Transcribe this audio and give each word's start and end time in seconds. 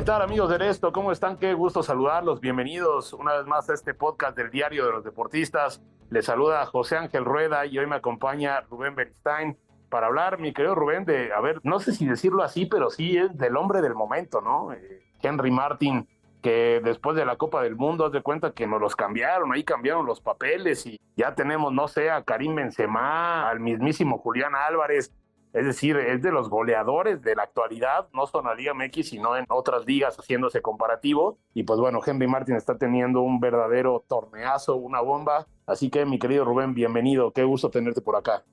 ¿Qué 0.00 0.06
tal 0.06 0.22
amigos 0.22 0.48
de 0.48 0.66
esto? 0.66 0.92
¿Cómo 0.92 1.12
están? 1.12 1.36
Qué 1.36 1.52
gusto 1.52 1.82
saludarlos. 1.82 2.40
Bienvenidos 2.40 3.12
una 3.12 3.34
vez 3.34 3.46
más 3.46 3.68
a 3.68 3.74
este 3.74 3.92
podcast 3.92 4.34
del 4.34 4.50
Diario 4.50 4.86
de 4.86 4.92
los 4.92 5.04
Deportistas. 5.04 5.82
Les 6.08 6.24
saluda 6.24 6.64
José 6.64 6.96
Ángel 6.96 7.26
Rueda 7.26 7.66
y 7.66 7.78
hoy 7.78 7.86
me 7.86 7.96
acompaña 7.96 8.62
Rubén 8.62 8.94
Beristain 8.94 9.58
para 9.90 10.06
hablar, 10.06 10.38
mi 10.38 10.54
querido 10.54 10.74
Rubén, 10.74 11.04
de, 11.04 11.34
a 11.34 11.40
ver, 11.42 11.60
no 11.64 11.80
sé 11.80 11.92
si 11.92 12.06
decirlo 12.06 12.42
así, 12.42 12.64
pero 12.64 12.88
sí 12.88 13.18
es 13.18 13.36
del 13.36 13.58
hombre 13.58 13.82
del 13.82 13.94
momento, 13.94 14.40
¿no? 14.40 14.72
Eh, 14.72 15.02
Henry 15.20 15.50
Martin, 15.50 16.08
que 16.40 16.80
después 16.82 17.14
de 17.14 17.26
la 17.26 17.36
Copa 17.36 17.62
del 17.62 17.76
Mundo, 17.76 18.06
haz 18.06 18.12
de 18.12 18.22
cuenta 18.22 18.52
que 18.52 18.66
nos 18.66 18.80
los 18.80 18.96
cambiaron, 18.96 19.52
ahí 19.52 19.64
cambiaron 19.64 20.06
los 20.06 20.22
papeles 20.22 20.86
y 20.86 20.98
ya 21.14 21.34
tenemos, 21.34 21.74
no 21.74 21.88
sé, 21.88 22.10
a 22.10 22.24
Karim 22.24 22.54
Benzema, 22.54 23.50
al 23.50 23.60
mismísimo 23.60 24.16
Julián 24.16 24.54
Álvarez, 24.54 25.12
es 25.52 25.64
decir, 25.64 25.96
es 25.96 26.22
de 26.22 26.30
los 26.30 26.48
goleadores 26.48 27.22
de 27.22 27.34
la 27.34 27.42
actualidad, 27.42 28.08
no 28.12 28.26
son 28.26 28.44
la 28.44 28.54
Liga 28.54 28.72
MX, 28.72 29.08
sino 29.08 29.36
en 29.36 29.46
otras 29.48 29.84
ligas 29.84 30.16
haciéndose 30.16 30.62
comparativo. 30.62 31.38
Y 31.54 31.64
pues 31.64 31.80
bueno, 31.80 32.00
Henry 32.06 32.28
Martin 32.28 32.54
está 32.54 32.78
teniendo 32.78 33.22
un 33.22 33.40
verdadero 33.40 34.04
torneazo, 34.08 34.76
una 34.76 35.00
bomba. 35.00 35.48
Así 35.66 35.90
que 35.90 36.04
mi 36.06 36.20
querido 36.20 36.44
Rubén, 36.44 36.74
bienvenido, 36.74 37.32
qué 37.32 37.42
gusto 37.42 37.70
tenerte 37.70 38.00
por 38.00 38.14
acá. 38.14 38.44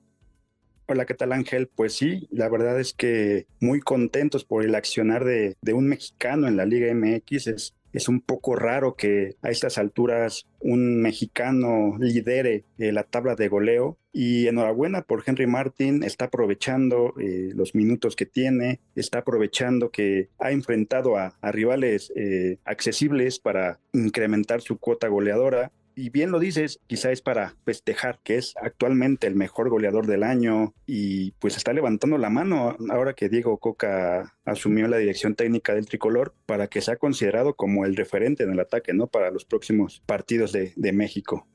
Hola, 0.88 1.04
¿qué 1.04 1.14
tal 1.14 1.32
Ángel? 1.32 1.68
Pues 1.68 1.94
sí, 1.94 2.26
la 2.30 2.48
verdad 2.48 2.80
es 2.80 2.94
que 2.94 3.46
muy 3.60 3.80
contentos 3.80 4.44
por 4.44 4.64
el 4.64 4.74
accionar 4.74 5.22
de, 5.22 5.56
de 5.60 5.74
un 5.74 5.86
mexicano 5.86 6.48
en 6.48 6.56
la 6.56 6.64
Liga 6.64 6.92
MX. 6.92 7.46
Es, 7.46 7.74
es 7.92 8.08
un 8.08 8.20
poco 8.20 8.54
raro 8.54 8.94
que 8.94 9.36
a 9.42 9.50
estas 9.50 9.78
alturas 9.78 10.46
un 10.60 11.00
mexicano 11.00 11.96
lidere 11.98 12.64
eh, 12.78 12.92
la 12.92 13.04
tabla 13.04 13.34
de 13.34 13.48
goleo. 13.48 13.98
Y 14.12 14.48
enhorabuena 14.48 15.02
por 15.02 15.22
Henry 15.24 15.46
Martin, 15.46 16.02
está 16.02 16.26
aprovechando 16.26 17.14
eh, 17.20 17.50
los 17.54 17.74
minutos 17.74 18.16
que 18.16 18.26
tiene, 18.26 18.80
está 18.96 19.18
aprovechando 19.18 19.90
que 19.90 20.28
ha 20.38 20.50
enfrentado 20.50 21.16
a, 21.16 21.36
rivales 21.42 22.12
eh, 22.16 22.58
accesibles 22.64 23.38
para 23.38 23.78
incrementar 23.92 24.60
su 24.60 24.78
cuota 24.78 25.08
goleadora 25.08 25.70
y 25.98 26.10
bien 26.10 26.30
lo 26.30 26.38
dices, 26.38 26.78
quizá 26.86 27.10
es 27.10 27.22
para 27.22 27.56
festejar 27.64 28.20
que 28.22 28.36
es 28.36 28.54
actualmente 28.62 29.26
el 29.26 29.34
mejor 29.34 29.68
goleador 29.68 30.06
del 30.06 30.22
año 30.22 30.72
y 30.86 31.32
pues 31.40 31.56
está 31.56 31.72
levantando 31.72 32.18
la 32.18 32.30
mano 32.30 32.76
ahora 32.90 33.14
que 33.14 33.28
Diego 33.28 33.58
Coca 33.58 34.36
asumió 34.44 34.86
la 34.86 34.98
dirección 34.98 35.34
técnica 35.34 35.74
del 35.74 35.86
tricolor 35.86 36.36
para 36.46 36.68
que 36.68 36.82
sea 36.82 36.98
considerado 36.98 37.56
como 37.56 37.84
el 37.84 37.96
referente 37.96 38.44
en 38.44 38.52
el 38.52 38.60
ataque, 38.60 38.94
¿no? 38.94 39.08
Para 39.08 39.32
los 39.32 39.44
próximos 39.44 40.00
partidos 40.06 40.52
de, 40.52 40.72
de 40.76 40.92
México. 40.92 41.48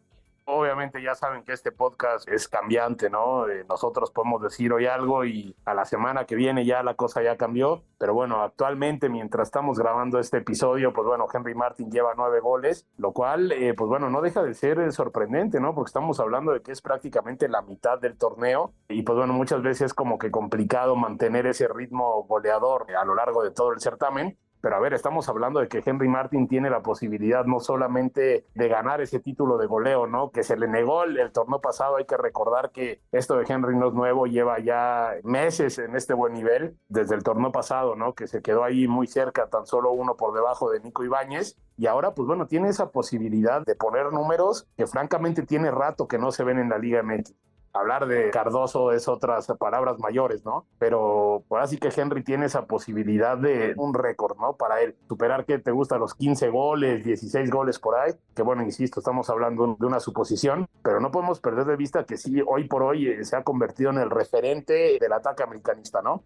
Obviamente 0.46 1.02
ya 1.02 1.16
saben 1.16 1.44
que 1.44 1.54
este 1.54 1.72
podcast 1.72 2.28
es 2.28 2.50
cambiante, 2.50 3.10
¿no? 3.10 3.48
Eh, 3.48 3.66
nosotros 3.70 4.12
podemos 4.12 4.42
decir 4.42 4.74
hoy 4.74 4.86
algo 4.86 5.24
y 5.24 5.56
a 5.64 5.74
la 5.74 5.86
semana 5.86 6.26
que 6.26 6.36
viene 6.36 6.66
ya 6.66 6.84
la 6.84 6.96
cosa 6.96 7.24
ya 7.24 7.38
cambió, 7.38 7.84
pero 7.98 8.14
bueno, 8.14 8.42
actualmente 8.42 9.08
mientras 9.08 9.48
estamos 9.48 9.80
grabando 9.80 10.20
este 10.20 10.40
episodio, 10.40 10.92
pues 10.92 11.08
bueno, 11.08 11.28
Henry 11.34 11.56
Martin 11.56 11.90
lleva 11.90 12.14
nueve 12.18 12.42
goles, 12.42 12.86
lo 12.98 13.14
cual, 13.14 13.54
eh, 13.54 13.74
pues 13.74 13.88
bueno, 13.88 14.10
no 14.10 14.22
deja 14.22 14.44
de 14.44 14.54
ser 14.54 14.92
sorprendente, 14.92 15.62
¿no? 15.62 15.74
Porque 15.74 15.90
estamos 15.90 16.20
hablando 16.20 16.52
de 16.52 16.62
que 16.62 16.74
es 16.74 16.82
prácticamente 16.82 17.48
la 17.48 17.62
mitad 17.62 18.00
del 18.00 18.18
torneo 18.18 18.74
y 18.90 19.04
pues 19.04 19.18
bueno, 19.18 19.32
muchas 19.32 19.62
veces 19.62 19.84
es 19.84 19.94
como 19.94 20.18
que 20.18 20.30
complicado 20.30 20.98
mantener 20.98 21.48
ese 21.48 21.70
ritmo 21.70 22.24
goleador 22.24 22.88
a 22.96 23.06
lo 23.06 23.16
largo 23.16 23.44
de 23.44 23.52
todo 23.52 23.72
el 23.72 23.80
certamen, 23.80 24.38
pero 24.64 24.78
a 24.78 24.80
ver, 24.80 24.94
estamos 24.94 25.28
hablando 25.28 25.60
de 25.60 25.68
que 25.68 25.84
Henry 25.86 26.08
Martin 26.08 26.48
tiene 26.48 26.70
la 26.70 26.82
posibilidad 26.82 27.44
no 27.44 27.60
solamente 27.60 28.48
de 28.56 28.68
ganar 28.70 29.02
ese 29.02 29.20
título 29.20 29.58
de 29.58 29.68
goleo, 29.68 30.08
¿no? 30.08 30.32
Que 30.32 30.42
se 30.42 30.56
le 30.56 30.70
negó 30.70 31.04
el, 31.04 31.34
torneo 31.34 31.60
pasado. 31.60 31.98
Hay 31.98 32.06
que 32.06 32.16
recordar 32.16 32.72
que 32.72 33.02
esto 33.12 33.36
de 33.36 33.44
Henry 33.46 33.76
no 33.76 33.90
es 33.90 33.94
nuevo, 33.94 34.26
lleva 34.26 34.60
ya 34.60 35.16
meses 35.24 35.80
en 35.80 35.98
este 35.98 36.14
buen 36.14 36.32
nivel 36.32 36.78
desde 36.88 37.14
el 37.16 37.24
torneo 37.24 37.52
pasado, 37.52 37.98
¿no? 37.98 38.14
Que 38.16 38.26
se 38.26 38.42
quedó 38.42 38.64
ahí 38.64 38.88
muy 38.88 39.06
cerca, 39.06 39.50
tan 39.50 39.66
solo 39.66 39.92
uno 39.92 40.16
por 40.16 40.34
debajo 40.34 40.72
de 40.72 40.80
Nico 40.80 41.04
Ibáñez. 41.04 41.58
Y 41.76 41.88
ahora, 41.88 42.14
pues 42.16 42.26
bueno, 42.26 42.48
tiene 42.48 42.70
esa 42.70 42.90
posibilidad 42.90 43.66
de 43.66 43.76
poner 43.76 44.14
números 44.14 44.70
que 44.78 44.88
francamente 44.88 45.44
tiene 45.44 45.72
rato 45.72 46.08
que 46.08 46.18
no 46.18 46.32
se 46.32 46.46
ven 46.46 46.58
en 46.58 46.70
la 46.70 46.78
Liga 46.78 47.04
MX 47.04 47.34
hablar 47.74 48.08
de 48.08 48.30
Cardoso 48.30 48.92
es 48.92 49.08
otras 49.08 49.48
palabras 49.60 50.00
mayores, 50.00 50.46
¿no? 50.46 50.66
Pero 50.78 51.44
pues 51.48 51.64
así 51.64 51.78
que 51.78 51.90
Henry 51.96 52.24
tiene 52.24 52.46
esa 52.46 52.66
posibilidad 52.66 53.38
de 53.38 53.74
un 53.78 53.94
récord, 53.94 54.38
¿no? 54.38 54.56
Para 54.56 54.82
él 54.82 54.96
superar 55.08 55.46
que 55.46 55.60
te 55.60 55.72
gusta 55.72 55.98
los 55.98 56.14
15 56.14 56.50
goles, 56.50 57.04
16 57.04 57.50
goles 57.50 57.80
por 57.80 57.96
ahí, 57.96 58.14
que 58.36 58.44
bueno, 58.44 58.64
insisto, 58.64 59.00
estamos 59.00 59.30
hablando 59.30 59.76
de 59.80 59.86
una 59.86 60.00
suposición, 60.00 60.68
pero 60.84 61.00
no 61.00 61.12
podemos 61.12 61.40
perder 61.40 61.66
de 61.66 61.76
vista 61.76 62.06
que 62.06 62.18
sí, 62.18 62.42
hoy 62.46 62.66
por 62.66 62.84
hoy 62.84 63.08
eh, 63.08 63.26
se 63.26 63.36
ha 63.36 63.44
convertido 63.44 63.90
en 63.90 63.98
el 63.98 64.10
referente 64.10 64.98
del 65.00 65.14
ataque 65.14 65.44
americanista, 65.44 66.02
¿no? 66.02 66.24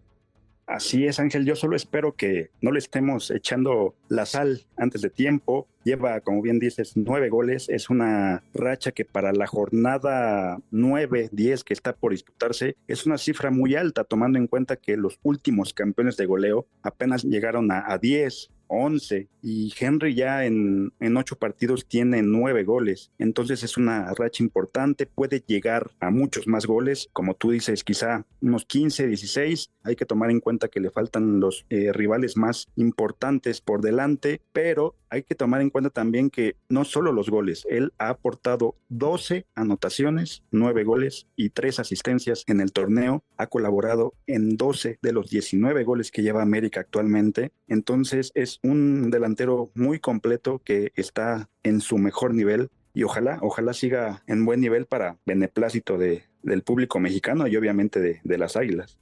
Así 0.68 1.06
es, 1.06 1.18
Ángel. 1.18 1.46
Yo 1.46 1.56
solo 1.56 1.76
espero 1.76 2.14
que 2.14 2.50
no 2.60 2.70
le 2.70 2.78
estemos 2.78 3.30
echando 3.30 3.94
la 4.10 4.26
sal 4.26 4.66
antes 4.76 5.00
de 5.00 5.08
tiempo. 5.08 5.66
Lleva, 5.82 6.20
como 6.20 6.42
bien 6.42 6.58
dices, 6.58 6.92
nueve 6.94 7.30
goles. 7.30 7.70
Es 7.70 7.88
una 7.88 8.42
racha 8.52 8.92
que 8.92 9.06
para 9.06 9.32
la 9.32 9.46
jornada 9.46 10.60
nueve, 10.70 11.30
diez 11.32 11.64
que 11.64 11.72
está 11.72 11.94
por 11.94 12.12
disputarse, 12.12 12.76
es 12.86 13.06
una 13.06 13.16
cifra 13.16 13.50
muy 13.50 13.76
alta, 13.76 14.04
tomando 14.04 14.38
en 14.38 14.46
cuenta 14.46 14.76
que 14.76 14.98
los 14.98 15.18
últimos 15.22 15.72
campeones 15.72 16.18
de 16.18 16.26
goleo 16.26 16.66
apenas 16.82 17.24
llegaron 17.24 17.72
a, 17.72 17.90
a 17.90 17.96
10, 17.96 18.50
11 18.68 19.28
y 19.42 19.72
Henry 19.78 20.14
ya 20.14 20.44
en, 20.44 20.92
en 21.00 21.16
ocho 21.16 21.36
partidos 21.36 21.86
tiene 21.86 22.22
nueve 22.22 22.64
goles. 22.64 23.10
Entonces 23.18 23.62
es 23.62 23.76
una 23.76 24.12
racha 24.14 24.42
importante, 24.42 25.06
puede 25.06 25.42
llegar 25.46 25.90
a 26.00 26.10
muchos 26.10 26.46
más 26.46 26.66
goles, 26.66 27.08
como 27.12 27.34
tú 27.34 27.50
dices, 27.50 27.84
quizá 27.84 28.24
unos 28.40 28.64
15, 28.64 29.06
16. 29.06 29.70
Hay 29.82 29.96
que 29.96 30.06
tomar 30.06 30.30
en 30.30 30.40
cuenta 30.40 30.68
que 30.68 30.80
le 30.80 30.90
faltan 30.90 31.40
los 31.40 31.66
eh, 31.70 31.92
rivales 31.92 32.36
más 32.36 32.68
importantes 32.76 33.60
por 33.60 33.80
delante, 33.80 34.40
pero 34.52 34.94
hay 35.10 35.22
que 35.22 35.34
tomar 35.34 35.60
en 35.60 35.70
cuenta 35.70 35.90
también 35.90 36.30
que 36.30 36.56
no 36.68 36.84
solo 36.84 37.12
los 37.12 37.30
goles, 37.30 37.66
él 37.70 37.92
ha 37.98 38.10
aportado 38.10 38.76
12 38.88 39.46
anotaciones, 39.54 40.42
9 40.50 40.84
goles 40.84 41.26
y 41.36 41.50
3 41.50 41.80
asistencias 41.80 42.44
en 42.46 42.60
el 42.60 42.72
torneo, 42.72 43.24
ha 43.36 43.46
colaborado 43.46 44.14
en 44.26 44.56
12 44.56 44.98
de 45.00 45.12
los 45.12 45.30
19 45.30 45.84
goles 45.84 46.10
que 46.10 46.22
lleva 46.22 46.42
América 46.42 46.80
actualmente, 46.80 47.52
entonces 47.68 48.32
es 48.34 48.57
un 48.62 49.10
delantero 49.10 49.70
muy 49.74 50.00
completo 50.00 50.60
que 50.64 50.92
está 50.94 51.48
en 51.62 51.80
su 51.80 51.98
mejor 51.98 52.34
nivel 52.34 52.70
y 52.94 53.04
ojalá, 53.04 53.38
ojalá 53.42 53.72
siga 53.74 54.22
en 54.26 54.44
buen 54.44 54.60
nivel 54.60 54.86
para 54.86 55.18
beneplácito 55.24 55.98
de, 55.98 56.24
del 56.42 56.62
público 56.62 56.98
mexicano 56.98 57.46
y 57.46 57.56
obviamente 57.56 58.00
de, 58.00 58.20
de 58.24 58.38
las 58.38 58.56
águilas. 58.56 58.98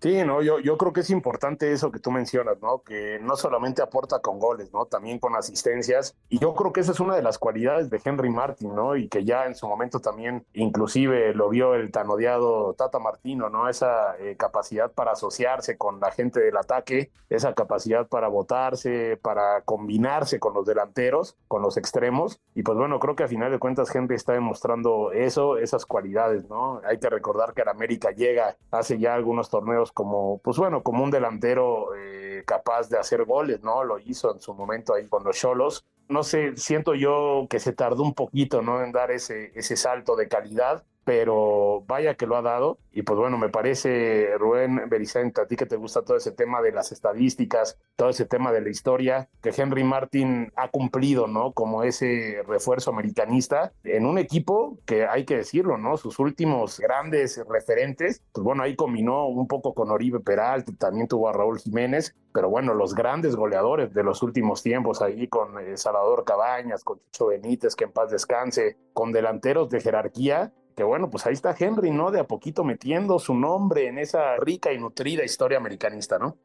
Sí, 0.00 0.22
no, 0.24 0.42
yo, 0.42 0.60
yo 0.60 0.78
creo 0.78 0.92
que 0.92 1.00
es 1.00 1.10
importante 1.10 1.72
eso 1.72 1.90
que 1.90 1.98
tú 1.98 2.12
mencionas, 2.12 2.60
¿no? 2.62 2.82
Que 2.84 3.18
no 3.20 3.34
solamente 3.34 3.82
aporta 3.82 4.20
con 4.20 4.38
goles, 4.38 4.72
¿no? 4.72 4.86
También 4.86 5.18
con 5.18 5.34
asistencias. 5.34 6.16
Y 6.28 6.38
yo 6.38 6.54
creo 6.54 6.72
que 6.72 6.80
esa 6.80 6.92
es 6.92 7.00
una 7.00 7.16
de 7.16 7.22
las 7.22 7.36
cualidades 7.38 7.90
de 7.90 8.00
Henry 8.04 8.30
Martin, 8.30 8.76
¿no? 8.76 8.94
Y 8.94 9.08
que 9.08 9.24
ya 9.24 9.46
en 9.46 9.56
su 9.56 9.66
momento 9.66 9.98
también, 9.98 10.46
inclusive 10.52 11.34
lo 11.34 11.48
vio 11.48 11.74
el 11.74 11.90
tan 11.90 12.08
odiado 12.08 12.74
Tata 12.74 13.00
Martino, 13.00 13.50
¿no? 13.50 13.68
Esa 13.68 14.16
eh, 14.20 14.36
capacidad 14.36 14.92
para 14.92 15.12
asociarse 15.12 15.76
con 15.76 15.98
la 15.98 16.12
gente 16.12 16.38
del 16.38 16.56
ataque, 16.56 17.10
esa 17.28 17.54
capacidad 17.54 18.06
para 18.06 18.28
votarse, 18.28 19.16
para 19.20 19.62
combinarse 19.62 20.38
con 20.38 20.54
los 20.54 20.64
delanteros, 20.64 21.36
con 21.48 21.60
los 21.60 21.76
extremos. 21.76 22.40
Y 22.54 22.62
pues 22.62 22.78
bueno, 22.78 23.00
creo 23.00 23.16
que 23.16 23.24
a 23.24 23.28
final 23.28 23.50
de 23.50 23.58
cuentas 23.58 23.92
Henry 23.92 24.14
está 24.14 24.32
demostrando 24.32 25.10
eso, 25.10 25.58
esas 25.58 25.86
cualidades, 25.86 26.48
¿no? 26.48 26.80
Hay 26.84 27.00
que 27.00 27.10
recordar 27.10 27.52
que 27.52 27.62
el 27.62 27.68
América 27.68 28.12
llega 28.12 28.56
hace 28.70 29.00
ya 29.00 29.14
algunos 29.14 29.50
torneos 29.50 29.87
como, 29.92 30.38
pues 30.38 30.56
bueno, 30.56 30.82
como 30.82 31.04
un 31.04 31.10
delantero 31.10 31.94
eh, 31.96 32.42
capaz 32.46 32.88
de 32.88 32.98
hacer 32.98 33.24
goles, 33.24 33.62
¿no? 33.62 33.84
Lo 33.84 33.98
hizo 33.98 34.32
en 34.32 34.40
su 34.40 34.54
momento 34.54 34.94
ahí 34.94 35.06
con 35.08 35.24
los 35.24 35.36
Cholos. 35.36 35.84
No 36.08 36.22
sé, 36.22 36.56
siento 36.56 36.94
yo 36.94 37.46
que 37.50 37.60
se 37.60 37.72
tardó 37.72 38.02
un 38.02 38.14
poquito, 38.14 38.62
¿no? 38.62 38.82
En 38.82 38.92
dar 38.92 39.10
ese, 39.10 39.52
ese 39.54 39.76
salto 39.76 40.16
de 40.16 40.28
calidad 40.28 40.84
pero 41.08 41.84
vaya 41.86 42.16
que 42.16 42.26
lo 42.26 42.36
ha 42.36 42.42
dado. 42.42 42.80
Y 42.92 43.00
pues 43.00 43.18
bueno, 43.18 43.38
me 43.38 43.48
parece, 43.48 44.36
Rubén 44.36 44.90
Berizante, 44.90 45.40
a 45.40 45.46
ti 45.46 45.56
que 45.56 45.64
te 45.64 45.76
gusta 45.76 46.02
todo 46.02 46.18
ese 46.18 46.32
tema 46.32 46.60
de 46.60 46.70
las 46.70 46.92
estadísticas, 46.92 47.78
todo 47.96 48.10
ese 48.10 48.26
tema 48.26 48.52
de 48.52 48.60
la 48.60 48.68
historia, 48.68 49.30
que 49.40 49.54
Henry 49.56 49.84
Martin 49.84 50.52
ha 50.54 50.68
cumplido, 50.68 51.26
¿no? 51.26 51.52
Como 51.52 51.82
ese 51.82 52.42
refuerzo 52.46 52.90
americanista 52.90 53.72
en 53.84 54.04
un 54.04 54.18
equipo 54.18 54.76
que 54.84 55.06
hay 55.06 55.24
que 55.24 55.38
decirlo, 55.38 55.78
¿no? 55.78 55.96
Sus 55.96 56.18
últimos 56.18 56.78
grandes 56.78 57.42
referentes, 57.48 58.22
pues 58.30 58.44
bueno, 58.44 58.64
ahí 58.64 58.76
combinó 58.76 59.28
un 59.28 59.48
poco 59.48 59.72
con 59.72 59.90
Oribe 59.90 60.20
Peralta, 60.20 60.72
también 60.78 61.08
tuvo 61.08 61.30
a 61.30 61.32
Raúl 61.32 61.58
Jiménez, 61.58 62.14
pero 62.34 62.50
bueno, 62.50 62.74
los 62.74 62.94
grandes 62.94 63.34
goleadores 63.34 63.94
de 63.94 64.04
los 64.04 64.22
últimos 64.22 64.62
tiempos 64.62 65.00
ahí 65.00 65.26
con 65.26 65.58
eh, 65.58 65.78
Salvador 65.78 66.24
Cabañas, 66.24 66.84
con 66.84 67.00
Chicho 67.00 67.28
Benítez, 67.28 67.74
que 67.74 67.84
en 67.84 67.92
paz 67.92 68.10
descanse, 68.10 68.76
con 68.92 69.10
delanteros 69.10 69.70
de 69.70 69.80
jerarquía, 69.80 70.52
que 70.78 70.84
bueno, 70.84 71.10
pues 71.10 71.26
ahí 71.26 71.32
está 71.32 71.56
Henry, 71.58 71.90
¿no? 71.90 72.12
De 72.12 72.20
a 72.20 72.24
poquito 72.28 72.62
metiendo 72.62 73.18
su 73.18 73.34
nombre 73.34 73.88
en 73.88 73.98
esa 73.98 74.36
rica 74.36 74.72
y 74.72 74.78
nutrida 74.78 75.24
historia 75.24 75.58
americanista, 75.58 76.20
¿no? 76.20 76.38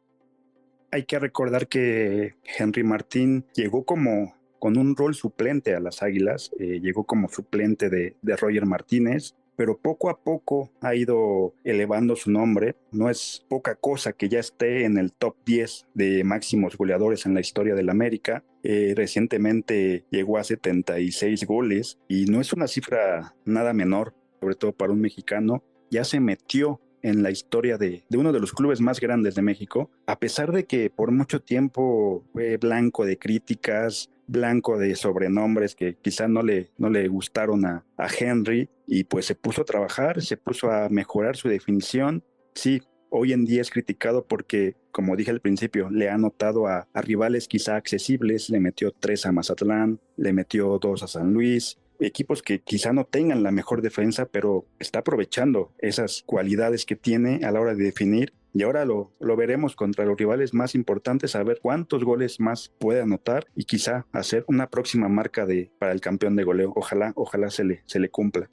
Hay 0.90 1.04
que 1.04 1.20
recordar 1.20 1.68
que 1.68 2.34
Henry 2.44 2.84
Martín 2.84 3.46
llegó 3.54 3.86
como 3.86 4.34
con 4.58 4.76
un 4.76 4.96
rol 4.96 5.14
suplente 5.14 5.76
a 5.76 5.80
las 5.80 6.02
Águilas, 6.02 6.50
eh, 6.60 6.80
llegó 6.82 7.04
como 7.04 7.30
suplente 7.30 7.92
de, 7.92 8.16
de 8.24 8.36
Roger 8.36 8.66
Martínez, 8.66 9.36
pero 9.56 9.78
poco 9.78 10.10
a 10.10 10.20
poco 10.20 10.72
ha 10.82 10.96
ido 10.96 11.54
elevando 11.64 12.16
su 12.16 12.32
nombre. 12.32 12.76
No 12.92 13.12
es 13.12 13.46
poca 13.48 13.76
cosa 13.76 14.14
que 14.14 14.30
ya 14.30 14.40
esté 14.40 14.86
en 14.86 14.98
el 14.98 15.14
top 15.14 15.36
10 15.46 15.90
de 15.94 16.24
máximos 16.24 16.76
goleadores 16.76 17.28
en 17.28 17.36
la 17.36 17.42
historia 17.42 17.76
del 17.76 17.92
América. 17.92 18.44
Eh, 18.64 18.94
recientemente 18.96 20.06
llegó 20.10 20.40
a 20.40 20.44
76 20.44 21.46
goles 21.46 22.00
y 22.08 22.26
no 22.26 22.42
es 22.42 22.52
una 22.52 22.68
cifra 22.68 23.36
nada 23.46 23.74
menor 23.74 24.16
sobre 24.44 24.56
todo 24.56 24.74
para 24.74 24.92
un 24.92 25.00
mexicano, 25.00 25.64
ya 25.90 26.04
se 26.04 26.20
metió 26.20 26.82
en 27.02 27.24
la 27.24 27.32
historia 27.32 27.78
de, 27.78 28.04
uno 28.14 28.34
de 28.34 28.42
los 28.42 28.52
clubes 28.52 28.82
más 28.82 29.00
grandes 29.00 29.36
de 29.36 29.42
México, 29.42 29.90
a 30.06 30.20
pesar 30.20 30.52
de 30.52 30.66
que 30.66 30.90
por 30.90 31.12
mucho 31.12 31.42
tiempo 31.42 32.26
fue 32.34 32.58
blanco 32.58 33.06
de 33.06 33.18
críticas, 33.18 34.10
blanco 34.28 34.78
de 34.78 34.96
sobrenombres 34.96 35.76
que 35.76 35.96
quizá 35.96 36.28
no 36.28 36.42
le, 36.42 36.72
no 36.78 36.90
le 36.90 37.08
gustaron 37.08 37.66
a, 37.66 37.86
Henry, 38.20 38.70
y 38.86 39.06
pues 39.06 39.26
se 39.26 39.36
puso 39.36 39.62
a 39.62 39.66
trabajar, 39.66 40.22
se 40.22 40.36
puso 40.36 40.72
a 40.72 40.90
mejorar 40.90 41.38
su 41.38 41.48
definición. 41.48 42.22
Sí, 42.54 42.82
hoy 43.10 43.32
en 43.32 43.46
día 43.46 43.62
es 43.62 43.72
criticado 43.72 44.26
porque, 44.26 44.76
como 44.92 45.16
dije 45.16 45.32
al 45.32 45.40
principio, 45.40 45.90
le 45.90 46.10
ha 46.10 46.16
anotado 46.16 46.68
a, 46.68 46.90
a, 46.94 47.02
rivales 47.02 47.48
quizá 47.48 47.78
accesibles, 47.78 48.50
le 48.50 48.60
metió 48.60 48.92
tres 48.92 49.26
a 49.26 49.32
Mazatlán, 49.32 50.02
le 50.18 50.34
metió 50.34 50.78
dos 50.80 51.02
a 51.02 51.08
San 51.08 51.32
Luis, 51.34 51.78
equipos 52.00 52.42
que 52.42 52.62
quizá 52.62 52.94
no 52.94 53.06
tengan 53.06 53.44
la 53.44 53.52
mejor 53.52 53.82
defensa, 53.82 54.26
pero 54.26 54.66
está 54.80 55.00
aprovechando 55.00 55.74
esas 55.80 56.24
cualidades 56.26 56.86
que 56.86 56.96
tiene 56.96 57.46
a 57.46 57.52
la 57.52 57.62
hora 57.62 57.76
de 57.76 57.84
definir. 57.84 58.34
Y 58.56 58.64
ahora 58.64 58.86
lo, 58.86 59.12
lo 59.20 59.36
veremos 59.36 59.76
contra 59.76 60.06
los 60.06 60.18
rivales 60.18 60.54
más 60.54 60.76
importantes, 60.76 61.36
a 61.36 61.44
ver 61.44 61.60
cuántos 61.62 62.04
goles 62.04 62.40
más 62.40 62.72
puede 62.78 63.02
anotar 63.02 63.48
y 63.56 63.66
quizá 63.66 64.06
hacer 64.12 64.46
una 64.48 64.70
próxima 64.70 65.10
marca 65.10 65.48
de, 65.48 65.72
para 65.80 65.92
el 65.92 66.02
campeón 66.02 66.36
de 66.36 66.44
goleo. 66.44 66.72
Ojalá, 66.76 67.14
ojalá 67.16 67.50
se 67.50 67.64
le, 67.64 67.82
se 67.88 68.00
le 68.00 68.10
cumpla. 68.10 68.52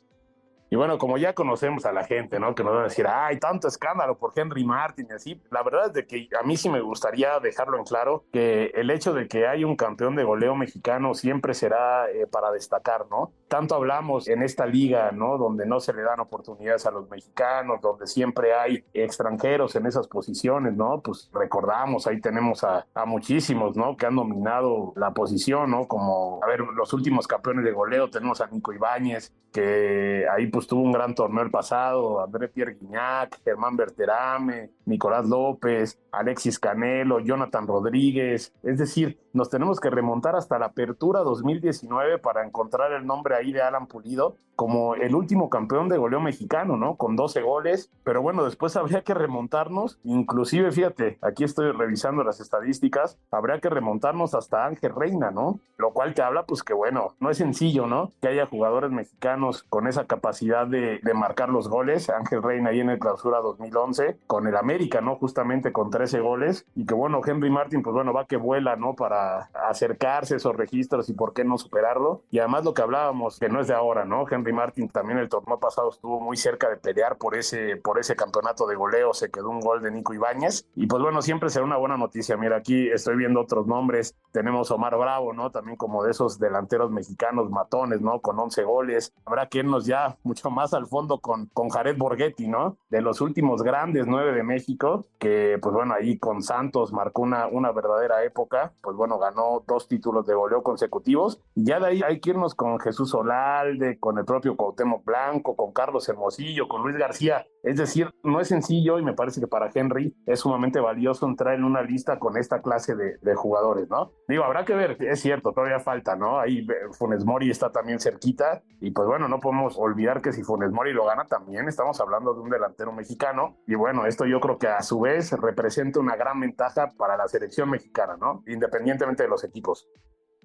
Y 0.72 0.76
bueno, 0.76 0.98
como 0.98 1.18
ya 1.18 1.34
conocemos 1.34 1.84
a 1.84 1.90
la 1.90 2.04
gente, 2.04 2.38
¿no? 2.38 2.54
Que 2.54 2.62
nos 2.62 2.72
van 2.72 2.82
a 2.82 2.88
decir, 2.88 3.04
ay, 3.08 3.40
tanto 3.40 3.66
escándalo 3.66 4.16
por 4.16 4.32
Henry 4.36 4.64
Martin 4.64 5.08
y 5.10 5.12
así. 5.12 5.42
La 5.50 5.64
verdad 5.64 5.88
es 5.88 5.92
de 5.92 6.06
que 6.06 6.28
a 6.38 6.44
mí 6.44 6.56
sí 6.56 6.68
me 6.68 6.80
gustaría 6.80 7.40
dejarlo 7.40 7.76
en 7.76 7.82
claro 7.82 8.24
que 8.32 8.66
el 8.76 8.88
hecho 8.90 9.12
de 9.12 9.26
que 9.26 9.48
hay 9.48 9.64
un 9.64 9.74
campeón 9.74 10.14
de 10.14 10.22
goleo 10.22 10.54
mexicano 10.54 11.14
siempre 11.14 11.54
será 11.54 12.08
eh, 12.08 12.28
para 12.28 12.52
destacar, 12.52 13.06
¿no? 13.10 13.32
Tanto 13.50 13.74
hablamos 13.74 14.28
en 14.28 14.44
esta 14.44 14.64
liga, 14.64 15.10
¿no? 15.10 15.36
Donde 15.36 15.66
no 15.66 15.80
se 15.80 15.92
le 15.92 16.02
dan 16.02 16.20
oportunidades 16.20 16.86
a 16.86 16.92
los 16.92 17.10
mexicanos, 17.10 17.80
donde 17.80 18.06
siempre 18.06 18.54
hay 18.54 18.84
extranjeros 18.94 19.74
en 19.74 19.86
esas 19.86 20.06
posiciones, 20.06 20.76
¿no? 20.76 21.00
Pues 21.00 21.28
recordamos, 21.32 22.06
ahí 22.06 22.20
tenemos 22.20 22.62
a, 22.62 22.86
a 22.94 23.04
muchísimos, 23.06 23.74
¿no? 23.74 23.96
Que 23.96 24.06
han 24.06 24.14
dominado 24.14 24.92
la 24.94 25.10
posición, 25.10 25.68
¿no? 25.72 25.88
Como, 25.88 26.38
a 26.44 26.46
ver, 26.46 26.60
los 26.60 26.92
últimos 26.92 27.26
campeones 27.26 27.64
de 27.64 27.72
goleo, 27.72 28.08
tenemos 28.08 28.40
a 28.40 28.46
Nico 28.46 28.72
Ibáñez, 28.72 29.32
que 29.52 30.26
ahí 30.30 30.46
pues 30.46 30.66
tuvo 30.66 30.82
un 30.82 30.92
gran 30.92 31.14
torneo 31.14 31.42
el 31.42 31.50
pasado, 31.50 32.22
André 32.22 32.48
Pierre 32.48 32.74
Guignac, 32.74 33.40
Germán 33.42 33.76
Berterame, 33.76 34.70
Nicolás 34.84 35.26
López, 35.26 35.98
Alexis 36.12 36.58
Canelo, 36.58 37.20
Jonathan 37.20 37.66
Rodríguez, 37.66 38.54
es 38.62 38.78
decir, 38.78 39.18
nos 39.32 39.50
tenemos 39.50 39.80
que 39.80 39.90
remontar 39.90 40.36
hasta 40.36 40.58
la 40.58 40.66
apertura 40.66 41.20
2019 41.20 42.18
para 42.18 42.44
encontrar 42.44 42.92
el 42.92 43.06
nombre 43.06 43.34
ahí 43.40 43.52
de 43.52 43.62
Alan 43.62 43.86
Pulido 43.86 44.36
como 44.60 44.94
el 44.94 45.14
último 45.14 45.48
campeón 45.48 45.88
de 45.88 45.96
goleo 45.96 46.20
mexicano, 46.20 46.76
¿no? 46.76 46.96
Con 46.96 47.16
12 47.16 47.40
goles, 47.40 47.90
pero 48.04 48.20
bueno, 48.20 48.44
después 48.44 48.76
habría 48.76 49.00
que 49.00 49.14
remontarnos, 49.14 49.98
inclusive 50.04 50.70
fíjate, 50.70 51.16
aquí 51.22 51.44
estoy 51.44 51.72
revisando 51.72 52.24
las 52.24 52.40
estadísticas, 52.40 53.16
habría 53.30 53.58
que 53.60 53.70
remontarnos 53.70 54.34
hasta 54.34 54.66
Ángel 54.66 54.94
Reina, 54.94 55.30
¿no? 55.30 55.60
Lo 55.78 55.94
cual 55.94 56.12
te 56.12 56.20
habla 56.20 56.44
pues 56.44 56.62
que 56.62 56.74
bueno, 56.74 57.14
no 57.20 57.30
es 57.30 57.38
sencillo, 57.38 57.86
¿no? 57.86 58.12
Que 58.20 58.28
haya 58.28 58.44
jugadores 58.44 58.90
mexicanos 58.90 59.62
con 59.62 59.88
esa 59.88 60.04
capacidad 60.04 60.66
de, 60.66 60.98
de 61.02 61.14
marcar 61.14 61.48
los 61.48 61.70
goles, 61.70 62.10
Ángel 62.10 62.42
Reina 62.42 62.68
ahí 62.68 62.80
en 62.80 62.90
el 62.90 62.98
clausura 62.98 63.38
2011, 63.38 64.18
con 64.26 64.46
el 64.46 64.56
América, 64.58 65.00
¿no? 65.00 65.16
Justamente 65.16 65.72
con 65.72 65.88
13 65.88 66.20
goles, 66.20 66.66
y 66.74 66.84
que 66.84 66.92
bueno, 66.92 67.22
Henry 67.24 67.48
Martin 67.48 67.82
pues 67.82 67.94
bueno, 67.94 68.12
va 68.12 68.26
que 68.26 68.36
vuela, 68.36 68.76
¿no? 68.76 68.94
Para 68.94 69.48
acercarse 69.70 70.34
a 70.34 70.36
esos 70.36 70.54
registros 70.54 71.08
y 71.08 71.14
por 71.14 71.32
qué 71.32 71.44
no 71.44 71.56
superarlo. 71.56 72.20
Y 72.30 72.40
además 72.40 72.66
lo 72.66 72.74
que 72.74 72.82
hablábamos, 72.82 73.38
que 73.38 73.48
no 73.48 73.62
es 73.62 73.66
de 73.66 73.72
ahora, 73.72 74.04
¿no? 74.04 74.26
Henry 74.30 74.49
Martin 74.52 74.88
también 74.88 75.18
el 75.18 75.28
torneo 75.28 75.58
pasado 75.58 75.90
estuvo 75.90 76.20
muy 76.20 76.36
cerca 76.36 76.68
de 76.68 76.76
pelear 76.76 77.16
por 77.16 77.36
ese, 77.36 77.76
por 77.76 77.98
ese 77.98 78.16
campeonato 78.16 78.66
de 78.66 78.76
goleo, 78.76 79.12
se 79.14 79.30
quedó 79.30 79.50
un 79.50 79.60
gol 79.60 79.82
de 79.82 79.90
Nico 79.90 80.14
Ibáñez. 80.14 80.66
Y 80.74 80.86
pues 80.86 81.02
bueno, 81.02 81.22
siempre 81.22 81.50
será 81.50 81.64
una 81.64 81.76
buena 81.76 81.96
noticia. 81.96 82.36
Mira, 82.36 82.56
aquí 82.56 82.88
estoy 82.90 83.16
viendo 83.16 83.40
otros 83.40 83.66
nombres. 83.66 84.14
Tenemos 84.32 84.70
Omar 84.70 84.96
Bravo, 84.96 85.32
¿no? 85.32 85.50
También 85.50 85.76
como 85.76 86.04
de 86.04 86.10
esos 86.10 86.38
delanteros 86.38 86.90
mexicanos 86.90 87.50
matones, 87.50 88.00
¿no? 88.00 88.20
Con 88.20 88.38
11 88.38 88.64
goles. 88.64 89.12
Habrá 89.24 89.48
que 89.48 89.58
irnos 89.58 89.86
ya 89.86 90.16
mucho 90.22 90.50
más 90.50 90.74
al 90.74 90.86
fondo 90.86 91.18
con, 91.18 91.46
con 91.46 91.68
Jared 91.68 91.96
Borghetti, 91.96 92.48
¿no? 92.48 92.76
De 92.90 93.00
los 93.00 93.20
últimos 93.20 93.62
grandes 93.62 94.06
nueve 94.06 94.32
de 94.32 94.42
México, 94.42 95.04
que 95.18 95.58
pues 95.60 95.74
bueno, 95.74 95.94
ahí 95.94 96.18
con 96.18 96.42
Santos 96.42 96.92
marcó 96.92 97.22
una, 97.22 97.46
una 97.46 97.72
verdadera 97.72 98.24
época. 98.24 98.72
Pues 98.82 98.96
bueno, 98.96 99.18
ganó 99.18 99.62
dos 99.66 99.88
títulos 99.88 100.26
de 100.26 100.34
goleo 100.34 100.62
consecutivos. 100.62 101.40
Y 101.54 101.64
ya 101.64 101.80
de 101.80 101.86
ahí 101.86 102.02
hay 102.02 102.20
que 102.20 102.30
irnos 102.30 102.54
con 102.54 102.78
Jesús 102.78 103.14
Olalde, 103.14 103.98
con 103.98 104.18
el 104.18 104.24
propio 104.40 104.56
Cuauhtémoc 104.56 105.04
Blanco, 105.04 105.54
con 105.54 105.72
Carlos 105.72 106.08
Hermosillo, 106.08 106.66
con 106.66 106.82
Luis 106.82 106.96
García. 106.96 107.46
Es 107.62 107.76
decir, 107.76 108.10
no 108.24 108.40
es 108.40 108.48
sencillo 108.48 108.98
y 108.98 109.04
me 109.04 109.12
parece 109.12 109.38
que 109.38 109.46
para 109.46 109.68
Henry 109.72 110.16
es 110.24 110.40
sumamente 110.40 110.80
valioso 110.80 111.26
entrar 111.26 111.54
en 111.54 111.64
una 111.64 111.82
lista 111.82 112.18
con 112.18 112.38
esta 112.38 112.62
clase 112.62 112.96
de, 112.96 113.18
de 113.20 113.34
jugadores, 113.34 113.90
¿no? 113.90 114.12
Digo, 114.28 114.44
habrá 114.44 114.64
que 114.64 114.74
ver, 114.74 114.96
es 115.00 115.20
cierto, 115.20 115.52
todavía 115.52 115.78
falta, 115.78 116.16
¿no? 116.16 116.40
Ahí 116.40 116.66
Funes 116.92 117.26
Mori 117.26 117.50
está 117.50 117.70
también 117.70 118.00
cerquita 118.00 118.62
y 118.80 118.92
pues 118.92 119.06
bueno, 119.06 119.28
no 119.28 119.40
podemos 119.40 119.76
olvidar 119.76 120.22
que 120.22 120.32
si 120.32 120.42
Funes 120.42 120.70
Mori 120.70 120.94
lo 120.94 121.04
gana 121.04 121.26
también 121.26 121.68
estamos 121.68 122.00
hablando 122.00 122.32
de 122.32 122.40
un 122.40 122.48
delantero 122.48 122.92
mexicano 122.92 123.58
y 123.66 123.74
bueno, 123.74 124.06
esto 124.06 124.24
yo 124.24 124.40
creo 124.40 124.58
que 124.58 124.68
a 124.68 124.82
su 124.82 125.00
vez 125.00 125.32
representa 125.32 126.00
una 126.00 126.16
gran 126.16 126.40
ventaja 126.40 126.88
para 126.96 127.18
la 127.18 127.28
selección 127.28 127.68
mexicana, 127.68 128.16
¿no? 128.18 128.42
Independientemente 128.46 129.24
de 129.24 129.28
los 129.28 129.44
equipos. 129.44 129.86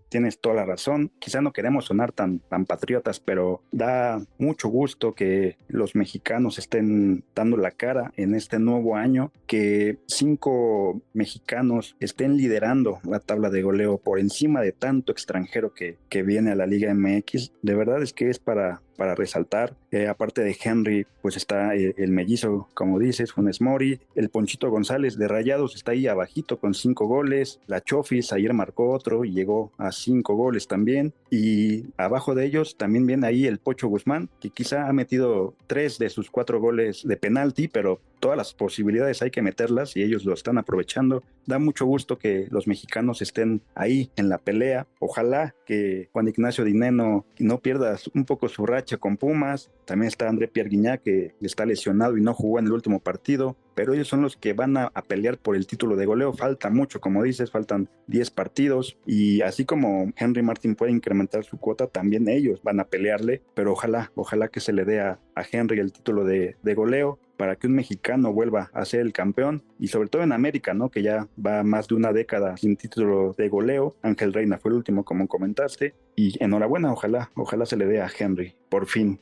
Tienes 0.09 0.39
toda 0.39 0.55
la 0.55 0.65
razón. 0.65 1.11
Quizá 1.19 1.41
no 1.41 1.51
queremos 1.51 1.85
sonar 1.85 2.11
tan, 2.11 2.39
tan 2.39 2.65
patriotas, 2.65 3.19
pero 3.19 3.61
da 3.71 4.21
mucho 4.37 4.69
gusto 4.69 5.13
que 5.13 5.57
los 5.67 5.95
mexicanos 5.95 6.59
estén 6.59 7.23
dando 7.35 7.57
la 7.57 7.71
cara 7.71 8.13
en 8.15 8.35
este 8.35 8.59
nuevo 8.59 8.95
año, 8.95 9.31
que 9.47 9.97
cinco 10.07 11.01
mexicanos 11.13 11.95
estén 11.99 12.37
liderando 12.37 12.99
la 13.03 13.19
tabla 13.19 13.49
de 13.49 13.61
goleo 13.61 13.97
por 13.97 14.19
encima 14.19 14.61
de 14.61 14.71
tanto 14.71 15.11
extranjero 15.11 15.73
que, 15.73 15.97
que 16.09 16.23
viene 16.23 16.51
a 16.51 16.55
la 16.55 16.65
Liga 16.65 16.93
MX. 16.93 17.51
De 17.61 17.75
verdad 17.75 18.01
es 18.01 18.13
que 18.13 18.29
es 18.29 18.39
para, 18.39 18.81
para 18.95 19.15
resaltar. 19.15 19.73
Eh, 19.91 20.07
aparte 20.07 20.41
de 20.41 20.57
Henry, 20.61 21.05
pues 21.21 21.37
está 21.37 21.75
eh, 21.75 21.93
el 21.97 22.11
mellizo, 22.11 22.67
como 22.73 22.99
dices, 22.99 23.33
Funes 23.33 23.61
Mori, 23.61 23.99
el 24.15 24.29
Ponchito 24.29 24.69
González 24.69 25.17
de 25.17 25.27
Rayados 25.27 25.75
está 25.75 25.91
ahí 25.91 26.07
abajito 26.07 26.57
con 26.59 26.73
cinco 26.73 27.07
goles, 27.07 27.59
la 27.67 27.81
Chofis 27.81 28.33
ayer 28.33 28.53
marcó 28.53 28.91
otro 28.91 29.25
y 29.25 29.31
llegó 29.31 29.71
a 29.77 29.91
cinco 29.91 30.35
goles 30.35 30.67
también, 30.67 31.13
y 31.29 31.85
abajo 31.97 32.35
de 32.35 32.45
ellos 32.45 32.77
también 32.77 33.05
viene 33.05 33.27
ahí 33.27 33.45
el 33.45 33.59
Pocho 33.59 33.87
Guzmán, 33.87 34.29
que 34.39 34.49
quizá 34.49 34.87
ha 34.87 34.93
metido 34.93 35.53
tres 35.67 35.97
de 35.97 36.09
sus 36.09 36.29
cuatro 36.29 36.59
goles 36.59 37.03
de 37.03 37.17
penalti, 37.17 37.67
pero 37.67 37.99
todas 38.25 38.37
las 38.39 38.55
posibilidades 38.55 39.21
hay 39.21 39.29
que 39.29 39.43
meterlas 39.43 39.95
y 39.95 40.01
ellos 40.01 40.25
lo 40.25 40.33
están 40.33 40.57
aprovechando. 40.57 41.21
Da 41.45 41.59
mucho 41.59 41.85
gusto 41.85 42.17
que 42.17 42.47
los 42.49 42.65
mexicanos 42.65 43.21
estén 43.21 43.61
ahí 43.75 44.09
en 44.15 44.29
la 44.29 44.39
pelea. 44.39 44.87
Ojalá 44.97 45.53
que 45.67 46.09
Juan 46.11 46.27
Ignacio 46.27 46.63
Dineno 46.63 47.27
no 47.37 47.59
pierda 47.59 47.95
un 48.15 48.25
poco 48.25 48.49
su 48.49 48.65
racha 48.65 48.97
con 48.97 49.17
Pumas. 49.17 49.69
También 49.85 50.07
está 50.07 50.27
André 50.27 50.47
Pierre 50.47 50.71
Guignac 50.71 51.03
que 51.03 51.35
está 51.39 51.67
lesionado 51.67 52.17
y 52.17 52.21
no 52.21 52.33
jugó 52.33 52.57
en 52.57 52.65
el 52.65 52.71
último 52.71 52.99
partido. 52.99 53.57
Pero 53.75 53.93
ellos 53.93 54.07
son 54.07 54.21
los 54.21 54.37
que 54.37 54.53
van 54.53 54.77
a, 54.77 54.89
pelear 55.07 55.37
por 55.37 55.55
el 55.55 55.67
título 55.67 55.95
de 55.95 56.05
goleo. 56.05 56.33
Falta 56.33 56.69
mucho, 56.69 56.99
como 56.99 57.21
dices, 57.21 57.51
faltan 57.51 57.89
10 58.07 58.31
partidos. 58.31 58.97
Y 59.05 59.41
así 59.41 59.65
como 59.65 60.11
Henry 60.15 60.41
Martin 60.41 60.75
puede 60.75 60.91
incrementar 60.91 61.43
su 61.43 61.57
cuota, 61.57 61.87
también 61.87 62.27
ellos 62.27 62.61
van 62.63 62.79
a 62.79 62.85
pelearle. 62.85 63.43
Pero 63.53 63.73
ojalá, 63.73 64.11
ojalá 64.15 64.47
que 64.47 64.61
se 64.61 64.73
le 64.73 64.85
dé 64.85 65.01
a, 65.01 65.19
a 65.35 65.43
Henry 65.49 65.79
el 65.79 65.91
título 65.91 66.23
de, 66.23 66.55
de 66.63 66.73
goleo 66.73 67.19
para 67.35 67.55
que 67.55 67.67
un 67.67 67.73
mexicano 67.73 68.33
vuelva 68.33 68.69
a 68.73 68.85
ser 68.85 69.01
el 69.01 69.13
campeón 69.13 69.63
y 69.79 69.89
sobre 69.89 70.09
todo 70.09 70.23
en 70.23 70.31
América, 70.31 70.73
¿no? 70.73 70.89
Que 70.89 71.03
ya 71.03 71.27
va 71.43 71.63
más 71.63 71.87
de 71.87 71.95
una 71.95 72.13
década 72.13 72.57
sin 72.57 72.77
título 72.77 73.33
de 73.37 73.49
goleo. 73.49 73.95
Ángel 74.01 74.33
Reina 74.33 74.57
fue 74.57 74.71
el 74.71 74.77
último, 74.77 75.03
como 75.03 75.27
comentaste. 75.27 75.95
Y 76.15 76.41
enhorabuena, 76.43 76.91
ojalá, 76.91 77.31
ojalá 77.35 77.65
se 77.65 77.77
le 77.77 77.85
dé 77.85 78.01
a 78.01 78.09
Henry, 78.17 78.55
por 78.69 78.87
fin. 78.87 79.19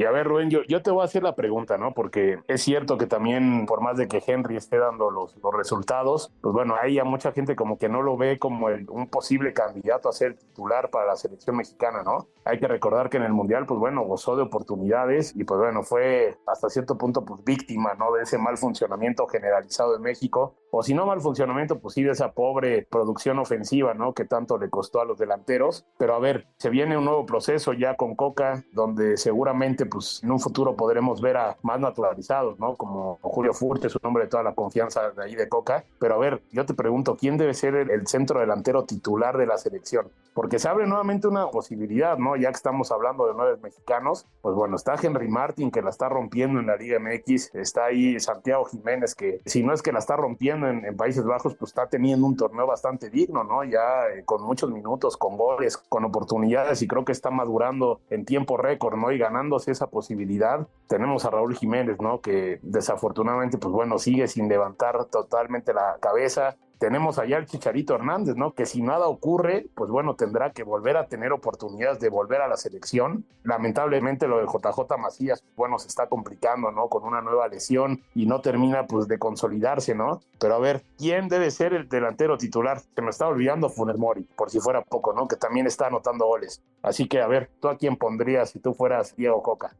Y 0.00 0.04
a 0.06 0.10
ver, 0.10 0.26
Rubén, 0.26 0.48
yo, 0.48 0.62
yo 0.62 0.80
te 0.80 0.90
voy 0.90 1.02
a 1.02 1.04
hacer 1.04 1.22
la 1.22 1.36
pregunta, 1.36 1.76
¿no? 1.76 1.92
Porque 1.92 2.38
es 2.48 2.62
cierto 2.62 2.96
que 2.96 3.06
también, 3.06 3.66
por 3.66 3.82
más 3.82 3.98
de 3.98 4.08
que 4.08 4.22
Henry 4.26 4.56
esté 4.56 4.78
dando 4.78 5.10
los, 5.10 5.36
los 5.36 5.54
resultados, 5.54 6.32
pues 6.40 6.54
bueno, 6.54 6.74
hay 6.80 6.98
a 6.98 7.04
mucha 7.04 7.32
gente 7.32 7.54
como 7.54 7.76
que 7.76 7.90
no 7.90 8.00
lo 8.00 8.16
ve 8.16 8.38
como 8.38 8.68
un 8.68 9.10
posible 9.10 9.52
candidato 9.52 10.08
a 10.08 10.12
ser 10.12 10.38
titular 10.38 10.88
para 10.88 11.04
la 11.04 11.16
selección 11.16 11.58
mexicana, 11.58 12.02
¿no? 12.02 12.28
Hay 12.46 12.58
que 12.58 12.66
recordar 12.66 13.10
que 13.10 13.18
en 13.18 13.24
el 13.24 13.34
Mundial, 13.34 13.66
pues 13.66 13.78
bueno, 13.78 14.02
gozó 14.04 14.36
de 14.36 14.42
oportunidades 14.44 15.36
y 15.36 15.44
pues 15.44 15.60
bueno, 15.60 15.82
fue 15.82 16.38
hasta 16.46 16.70
cierto 16.70 16.96
punto 16.96 17.26
pues 17.26 17.44
víctima, 17.44 17.92
¿no? 17.98 18.10
De 18.12 18.22
ese 18.22 18.38
mal 18.38 18.56
funcionamiento 18.56 19.26
generalizado 19.26 19.92
de 19.92 19.98
México. 19.98 20.56
O 20.70 20.82
si 20.82 20.94
no 20.94 21.06
mal 21.06 21.20
funcionamiento, 21.20 21.78
pues 21.78 21.94
sí 21.94 22.02
de 22.02 22.12
esa 22.12 22.32
pobre 22.32 22.86
producción 22.90 23.38
ofensiva, 23.38 23.94
¿no? 23.94 24.12
Que 24.14 24.24
tanto 24.24 24.58
le 24.58 24.70
costó 24.70 25.00
a 25.00 25.04
los 25.04 25.18
delanteros. 25.18 25.84
Pero 25.98 26.14
a 26.14 26.18
ver, 26.18 26.46
se 26.58 26.70
viene 26.70 26.96
un 26.96 27.04
nuevo 27.04 27.26
proceso 27.26 27.72
ya 27.72 27.96
con 27.96 28.14
Coca, 28.14 28.64
donde 28.72 29.16
seguramente 29.16 29.86
pues 29.86 30.20
en 30.22 30.30
un 30.30 30.40
futuro 30.40 30.76
podremos 30.76 31.20
ver 31.20 31.36
a 31.36 31.56
más 31.62 31.80
naturalizados, 31.80 32.58
¿no? 32.58 32.76
Como 32.76 33.18
Julio 33.22 33.52
Furte, 33.52 33.88
su 33.88 33.98
nombre 34.02 34.24
de 34.24 34.30
toda 34.30 34.42
la 34.42 34.54
confianza 34.54 35.10
de 35.10 35.22
ahí 35.22 35.34
de 35.34 35.48
Coca. 35.48 35.84
Pero 35.98 36.14
a 36.14 36.18
ver, 36.18 36.42
yo 36.52 36.64
te 36.66 36.74
pregunto, 36.74 37.16
¿quién 37.16 37.36
debe 37.36 37.54
ser 37.54 37.74
el, 37.74 37.90
el 37.90 38.06
centro 38.06 38.40
delantero 38.40 38.84
titular 38.84 39.36
de 39.36 39.46
la 39.46 39.58
selección? 39.58 40.08
Porque 40.34 40.58
se 40.58 40.68
abre 40.68 40.86
nuevamente 40.86 41.26
una 41.26 41.48
posibilidad, 41.48 42.16
¿no? 42.16 42.36
Ya 42.36 42.50
que 42.50 42.56
estamos 42.56 42.92
hablando 42.92 43.26
de 43.26 43.34
nueve 43.34 43.58
mexicanos, 43.62 44.26
pues 44.42 44.54
bueno, 44.54 44.76
está 44.76 44.94
Henry 45.00 45.28
Martin 45.28 45.70
que 45.70 45.82
la 45.82 45.90
está 45.90 46.08
rompiendo 46.08 46.60
en 46.60 46.66
la 46.66 46.76
Liga 46.76 46.98
MX, 46.98 47.54
está 47.54 47.86
ahí 47.86 48.18
Santiago 48.20 48.64
Jiménez 48.64 49.14
que 49.14 49.40
si 49.44 49.62
no 49.62 49.72
es 49.72 49.82
que 49.82 49.92
la 49.92 49.98
está 49.98 50.16
rompiendo 50.16 50.59
en, 50.68 50.96
Países 50.96 51.24
Bajos, 51.24 51.54
pues 51.54 51.70
está 51.70 51.88
teniendo 51.88 52.26
un 52.26 52.36
torneo 52.36 52.66
bastante 52.66 53.10
digno, 53.10 53.44
¿no? 53.44 53.64
Ya 53.64 54.08
eh, 54.08 54.24
con 54.24 54.42
muchos 54.42 54.70
minutos, 54.70 55.16
con 55.16 55.36
goles, 55.36 55.76
con 55.76 56.04
oportunidades 56.04 56.82
y 56.82 56.88
creo 56.88 57.04
que 57.04 57.12
está 57.12 57.30
madurando 57.30 58.00
en 58.10 58.24
tiempo 58.24 58.56
récord, 58.56 58.96
¿no? 58.96 59.12
Y 59.12 59.18
ganándose 59.18 59.70
esa 59.70 59.88
posibilidad. 59.88 60.66
Tenemos 60.88 61.24
a 61.24 61.30
Raúl 61.30 61.56
Jiménez, 61.56 62.00
¿no? 62.00 62.20
Que 62.20 62.58
desafortunadamente, 62.62 63.58
pues 63.58 63.72
bueno, 63.72 63.98
sigue 63.98 64.28
sin 64.28 64.48
levantar 64.48 65.06
totalmente 65.06 65.72
la 65.72 65.96
cabeza. 66.00 66.56
Tenemos 66.80 67.18
allá 67.18 67.36
al 67.36 67.44
Chicharito 67.44 67.94
Hernández, 67.94 68.36
¿no? 68.36 68.54
Que 68.54 68.64
si 68.64 68.80
nada 68.80 69.06
ocurre, 69.06 69.66
pues 69.74 69.90
bueno, 69.90 70.14
tendrá 70.14 70.52
que 70.52 70.62
volver 70.62 70.96
a 70.96 71.08
tener 71.08 71.30
oportunidades 71.30 72.00
de 72.00 72.08
volver 72.08 72.40
a 72.40 72.48
la 72.48 72.56
selección. 72.56 73.26
Lamentablemente 73.44 74.26
lo 74.26 74.38
de 74.38 74.46
JJ 74.46 74.96
Macías, 74.98 75.44
bueno, 75.56 75.78
se 75.78 75.88
está 75.88 76.08
complicando, 76.08 76.72
¿no? 76.72 76.88
Con 76.88 77.04
una 77.04 77.20
nueva 77.20 77.48
lesión 77.48 78.02
y 78.14 78.24
no 78.24 78.40
termina 78.40 78.86
pues 78.86 79.08
de 79.08 79.18
consolidarse, 79.18 79.94
¿no? 79.94 80.22
Pero 80.38 80.54
a 80.54 80.58
ver, 80.58 80.82
¿quién 80.96 81.28
debe 81.28 81.50
ser 81.50 81.74
el 81.74 81.86
delantero 81.86 82.38
titular? 82.38 82.80
Se 82.80 83.02
me 83.02 83.10
está 83.10 83.28
olvidando 83.28 83.68
Funes 83.68 83.98
Mori, 83.98 84.22
por 84.34 84.48
si 84.48 84.58
fuera 84.58 84.80
poco, 84.80 85.12
¿no? 85.12 85.28
Que 85.28 85.36
también 85.36 85.66
está 85.66 85.88
anotando 85.88 86.24
goles. 86.24 86.62
Así 86.80 87.06
que 87.08 87.20
a 87.20 87.26
ver, 87.26 87.50
¿tú 87.60 87.68
a 87.68 87.76
quién 87.76 87.98
pondrías 87.98 88.48
si 88.48 88.58
tú 88.58 88.72
fueras 88.72 89.14
Diego 89.16 89.42
Coca? 89.42 89.76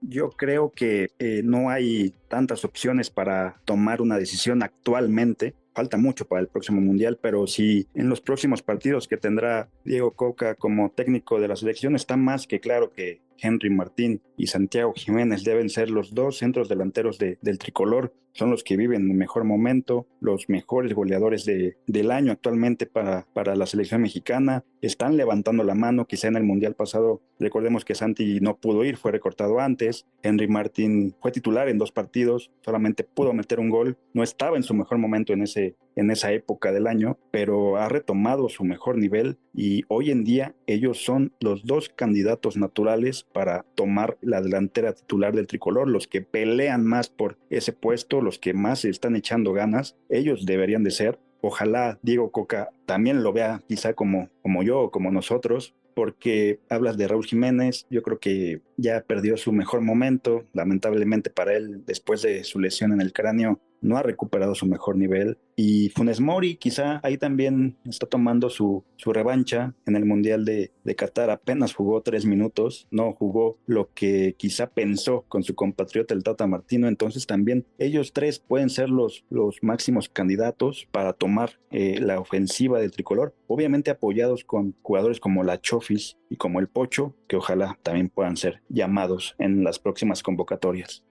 Yo 0.00 0.30
creo 0.30 0.72
que 0.72 1.10
eh, 1.20 1.42
no 1.44 1.70
hay 1.70 2.12
tantas 2.26 2.64
opciones 2.64 3.10
para 3.10 3.60
tomar 3.64 4.02
una 4.02 4.18
decisión 4.18 4.64
actualmente. 4.64 5.54
Falta 5.74 5.96
mucho 5.96 6.26
para 6.26 6.40
el 6.40 6.48
próximo 6.48 6.80
mundial, 6.80 7.18
pero 7.20 7.46
si 7.46 7.86
en 7.94 8.08
los 8.08 8.20
próximos 8.20 8.62
partidos 8.62 9.08
que 9.08 9.16
tendrá 9.16 9.70
Diego 9.84 10.12
Coca 10.12 10.54
como 10.54 10.90
técnico 10.90 11.40
de 11.40 11.48
la 11.48 11.56
selección 11.56 11.96
está 11.96 12.16
más 12.16 12.46
que 12.46 12.60
claro 12.60 12.92
que 12.92 13.22
Henry 13.38 13.70
Martín 13.70 14.20
y 14.36 14.46
Santiago 14.46 14.92
Jiménez 14.94 15.44
deben 15.44 15.68
ser 15.68 15.90
los 15.90 16.14
dos 16.14 16.38
centros 16.38 16.68
delanteros 16.68 17.18
de, 17.18 17.38
del 17.42 17.58
tricolor. 17.58 18.14
Son 18.32 18.50
los 18.50 18.64
que 18.64 18.76
viven 18.76 19.10
el 19.10 19.16
mejor 19.16 19.44
momento, 19.44 20.06
los 20.20 20.48
mejores 20.48 20.94
goleadores 20.94 21.44
de, 21.44 21.76
del 21.86 22.10
año 22.10 22.32
actualmente 22.32 22.86
para, 22.86 23.26
para 23.34 23.56
la 23.56 23.66
selección 23.66 24.02
mexicana. 24.02 24.64
Están 24.80 25.16
levantando 25.16 25.64
la 25.64 25.74
mano, 25.74 26.06
quizá 26.06 26.28
en 26.28 26.36
el 26.36 26.44
Mundial 26.44 26.74
pasado, 26.74 27.20
recordemos 27.38 27.84
que 27.84 27.94
Santi 27.94 28.40
no 28.40 28.56
pudo 28.56 28.84
ir, 28.84 28.96
fue 28.96 29.12
recortado 29.12 29.60
antes. 29.60 30.06
Henry 30.22 30.48
Martín 30.48 31.14
fue 31.20 31.32
titular 31.32 31.68
en 31.68 31.78
dos 31.78 31.92
partidos, 31.92 32.50
solamente 32.62 33.04
pudo 33.04 33.32
meter 33.32 33.60
un 33.60 33.70
gol. 33.70 33.98
No 34.14 34.22
estaba 34.22 34.56
en 34.56 34.62
su 34.62 34.74
mejor 34.74 34.98
momento 34.98 35.32
en, 35.32 35.42
ese, 35.42 35.76
en 35.96 36.10
esa 36.10 36.32
época 36.32 36.72
del 36.72 36.86
año, 36.86 37.18
pero 37.30 37.76
ha 37.76 37.88
retomado 37.88 38.48
su 38.48 38.64
mejor 38.64 38.98
nivel 38.98 39.38
y 39.54 39.82
hoy 39.88 40.10
en 40.10 40.24
día 40.24 40.54
ellos 40.66 41.04
son 41.04 41.32
los 41.40 41.64
dos 41.64 41.88
candidatos 41.88 42.56
naturales 42.56 43.26
para 43.32 43.64
tomar 43.74 44.18
la 44.20 44.40
delantera 44.40 44.94
titular 44.94 45.34
del 45.34 45.46
tricolor, 45.46 45.88
los 45.88 46.06
que 46.06 46.22
pelean 46.22 46.84
más 46.84 47.08
por 47.08 47.38
ese 47.50 47.72
puesto, 47.72 48.20
los 48.20 48.38
que 48.38 48.54
más 48.54 48.80
se 48.80 48.90
están 48.90 49.16
echando 49.16 49.52
ganas, 49.52 49.96
ellos 50.08 50.46
deberían 50.46 50.84
de 50.84 50.90
ser. 50.90 51.18
Ojalá 51.40 51.98
Diego 52.02 52.30
Coca 52.30 52.70
también 52.86 53.24
lo 53.24 53.32
vea 53.32 53.62
quizá 53.66 53.94
como, 53.94 54.30
como 54.42 54.62
yo 54.62 54.80
o 54.80 54.90
como 54.90 55.10
nosotros, 55.10 55.74
porque 55.94 56.60
hablas 56.68 56.96
de 56.96 57.08
Raúl 57.08 57.26
Jiménez, 57.26 57.86
yo 57.90 58.02
creo 58.02 58.18
que 58.18 58.62
ya 58.76 59.02
perdió 59.02 59.36
su 59.36 59.52
mejor 59.52 59.80
momento, 59.80 60.44
lamentablemente 60.52 61.30
para 61.30 61.54
él, 61.54 61.84
después 61.84 62.22
de 62.22 62.44
su 62.44 62.60
lesión 62.60 62.92
en 62.92 63.00
el 63.00 63.12
cráneo, 63.12 63.60
no 63.82 63.96
ha 63.96 64.02
recuperado 64.02 64.54
su 64.54 64.66
mejor 64.66 64.96
nivel. 64.96 65.38
Y 65.54 65.90
Funes 65.90 66.20
Mori 66.20 66.56
quizá 66.56 67.00
ahí 67.02 67.18
también 67.18 67.76
está 67.84 68.06
tomando 68.06 68.48
su, 68.48 68.84
su 68.96 69.12
revancha 69.12 69.74
en 69.84 69.96
el 69.96 70.06
Mundial 70.06 70.44
de, 70.44 70.72
de, 70.84 70.96
Qatar. 70.96 71.30
Apenas 71.30 71.74
jugó 71.74 72.00
tres 72.00 72.24
minutos, 72.24 72.86
no 72.90 73.12
jugó 73.12 73.58
lo 73.66 73.92
que 73.92 74.34
quizá 74.38 74.68
pensó 74.68 75.24
con 75.28 75.42
su 75.42 75.54
compatriota 75.54 76.14
el 76.14 76.22
Tata 76.22 76.46
Martino. 76.46 76.88
Entonces 76.88 77.26
también 77.26 77.66
ellos 77.78 78.12
tres 78.12 78.38
pueden 78.38 78.70
ser 78.70 78.88
los, 78.88 79.24
los 79.28 79.58
máximos 79.62 80.08
candidatos 80.08 80.88
para 80.90 81.12
tomar 81.12 81.58
eh, 81.70 81.98
la 82.00 82.18
ofensiva 82.18 82.80
del 82.80 82.92
tricolor. 82.92 83.34
Obviamente 83.46 83.90
apoyados 83.90 84.44
con 84.44 84.74
jugadores 84.82 85.20
como 85.20 85.44
la 85.44 85.60
Chofis 85.60 86.16
y 86.30 86.36
como 86.36 86.60
el 86.60 86.68
Pocho, 86.68 87.14
que 87.28 87.36
ojalá 87.36 87.78
también 87.82 88.08
puedan 88.08 88.36
ser 88.36 88.62
llamados 88.68 89.34
en 89.38 89.64
las 89.64 89.78
próximas 89.78 90.22
convocatorias 90.22 91.04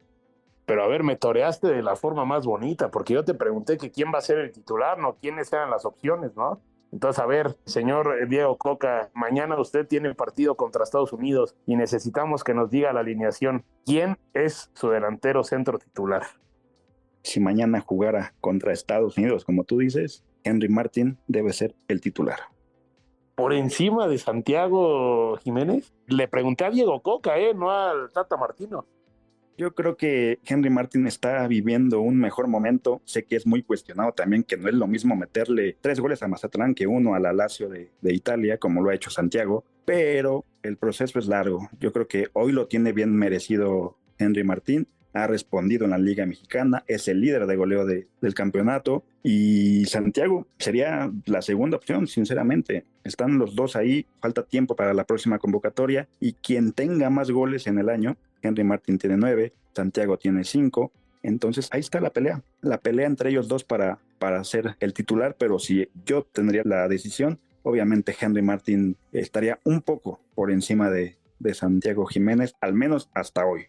pero 0.72 0.86
a 0.86 0.88
ver, 0.88 1.04
me 1.04 1.18
toreaste 1.18 1.68
de 1.68 1.84
la 1.84 1.98
forma 1.98 2.24
más 2.24 2.46
bonita, 2.46 2.92
porque 2.92 3.14
yo 3.14 3.26
te 3.26 3.34
pregunté 3.34 3.78
que 3.78 3.92
quién 3.92 4.10
va 4.14 4.20
a 4.20 4.22
ser 4.22 4.38
el 4.38 4.54
titular, 4.54 4.98
no 5.00 5.18
quiénes 5.18 5.52
eran 5.52 5.70
las 5.70 5.84
opciones, 5.84 6.38
¿no? 6.38 6.62
Entonces, 6.94 7.22
a 7.22 7.26
ver, 7.26 7.58
señor 7.66 8.30
Diego 8.30 8.58
Coca, 8.58 9.10
mañana 9.14 9.60
usted 9.60 9.86
tiene 9.86 10.08
el 10.08 10.16
partido 10.16 10.56
contra 10.56 10.86
Estados 10.86 11.12
Unidos 11.12 11.58
y 11.66 11.76
necesitamos 11.76 12.46
que 12.46 12.54
nos 12.54 12.70
diga 12.72 12.94
la 12.94 13.02
alineación. 13.02 13.66
¿Quién 13.86 14.18
es 14.34 14.72
su 14.74 14.90
delantero 14.90 15.44
centro 15.44 15.78
titular? 15.78 16.24
Si 17.24 17.42
mañana 17.42 17.82
jugara 17.82 18.34
contra 18.40 18.72
Estados 18.72 19.18
Unidos, 19.18 19.44
como 19.44 19.66
tú 19.66 19.80
dices, 19.80 20.24
Henry 20.46 20.70
Martin 20.70 21.18
debe 21.28 21.52
ser 21.52 21.76
el 21.90 22.00
titular. 22.00 22.40
Por 23.36 23.52
encima 23.52 24.08
de 24.08 24.18
Santiago 24.18 25.36
Jiménez, 25.36 25.94
le 26.08 26.30
pregunté 26.30 26.64
a 26.64 26.70
Diego 26.70 27.02
Coca, 27.02 27.38
¿eh? 27.40 27.54
No 27.54 27.72
al 27.72 28.10
Tata 28.14 28.38
Martino. 28.38 28.86
Yo 29.62 29.76
creo 29.76 29.96
que 29.96 30.40
Henry 30.44 30.72
Martin 30.72 31.06
está 31.06 31.48
viviendo 31.48 32.02
un 32.02 32.18
mejor 32.18 32.48
momento. 32.48 33.00
Sé 33.06 33.26
que 33.26 33.36
es 33.36 33.46
muy 33.46 33.62
cuestionado 33.62 34.12
también 34.12 34.42
que 34.42 34.58
no 34.58 34.68
es 34.68 34.74
lo 34.74 34.88
mismo 34.88 35.16
meterle 35.16 35.78
tres 35.82 36.00
goles 36.00 36.24
a 36.24 36.28
Mazatlán 36.28 36.74
que 36.74 36.88
uno 36.88 37.14
a 37.14 37.20
la 37.20 37.32
Lazio 37.32 37.70
de, 37.70 37.92
de 38.02 38.12
Italia, 38.12 38.58
como 38.58 38.82
lo 38.82 38.90
ha 38.90 38.96
hecho 38.96 39.12
Santiago, 39.12 39.64
pero 39.86 40.46
el 40.64 40.78
proceso 40.78 41.20
es 41.20 41.28
largo. 41.28 41.70
Yo 41.80 41.94
creo 41.94 42.08
que 42.08 42.30
hoy 42.34 42.54
lo 42.54 42.66
tiene 42.66 42.92
bien 42.92 43.16
merecido 43.16 44.00
Henry 44.18 44.44
Martín. 44.44 44.88
ha 45.14 45.28
respondido 45.28 45.86
en 45.86 45.92
la 45.92 46.00
Liga 46.00 46.26
Mexicana, 46.26 46.84
es 46.88 47.08
el 47.08 47.22
líder 47.22 47.46
de 47.46 47.56
goleo 47.56 47.86
del 47.86 48.34
campeonato 48.34 49.04
y 49.22 49.86
Santiago 49.86 50.48
sería 50.58 51.12
la 51.26 51.44
segunda 51.44 51.78
opción, 51.78 52.08
sinceramente. 52.08 52.86
Están 53.04 53.38
los 53.38 53.56
dos 53.56 53.76
ahí, 53.76 54.08
falta 54.22 54.44
tiempo 54.44 54.76
para 54.76 54.96
la 54.96 55.04
próxima 55.04 55.38
convocatoria 55.38 56.08
y 56.20 56.34
quien 56.34 56.72
tenga 56.72 57.12
más 57.12 57.30
goles 57.30 57.68
en 57.68 57.78
el 57.78 57.90
año, 57.90 58.18
Henry 58.42 58.64
Martin 58.64 58.98
tiene 58.98 59.18
nueve, 59.18 59.54
Santiago 59.74 60.18
tiene 60.18 60.44
cinco, 60.44 60.92
entonces 61.24 61.70
ahí 61.72 61.80
está 61.80 62.00
la 62.00 62.12
pelea, 62.12 62.44
la 62.62 62.80
pelea 62.80 63.08
entre 63.08 63.30
ellos 63.30 63.48
dos 63.48 63.64
para, 63.64 64.00
para 64.20 64.44
ser 64.44 64.76
el 64.80 64.94
titular, 64.94 65.36
pero 65.38 65.60
si 65.60 65.90
yo 66.06 66.24
tendría 66.24 66.64
la 66.66 66.88
decisión, 66.88 67.40
obviamente 67.64 68.16
Henry 68.20 68.42
Martin 68.42 68.98
estaría 69.12 69.60
un 69.64 69.82
poco 69.82 70.20
por 70.36 70.52
encima 70.52 70.90
de, 70.90 71.18
de 71.40 71.54
Santiago 71.54 72.06
Jiménez, 72.06 72.56
al 72.62 72.74
menos 72.74 73.10
hasta 73.14 73.46
hoy. 73.46 73.68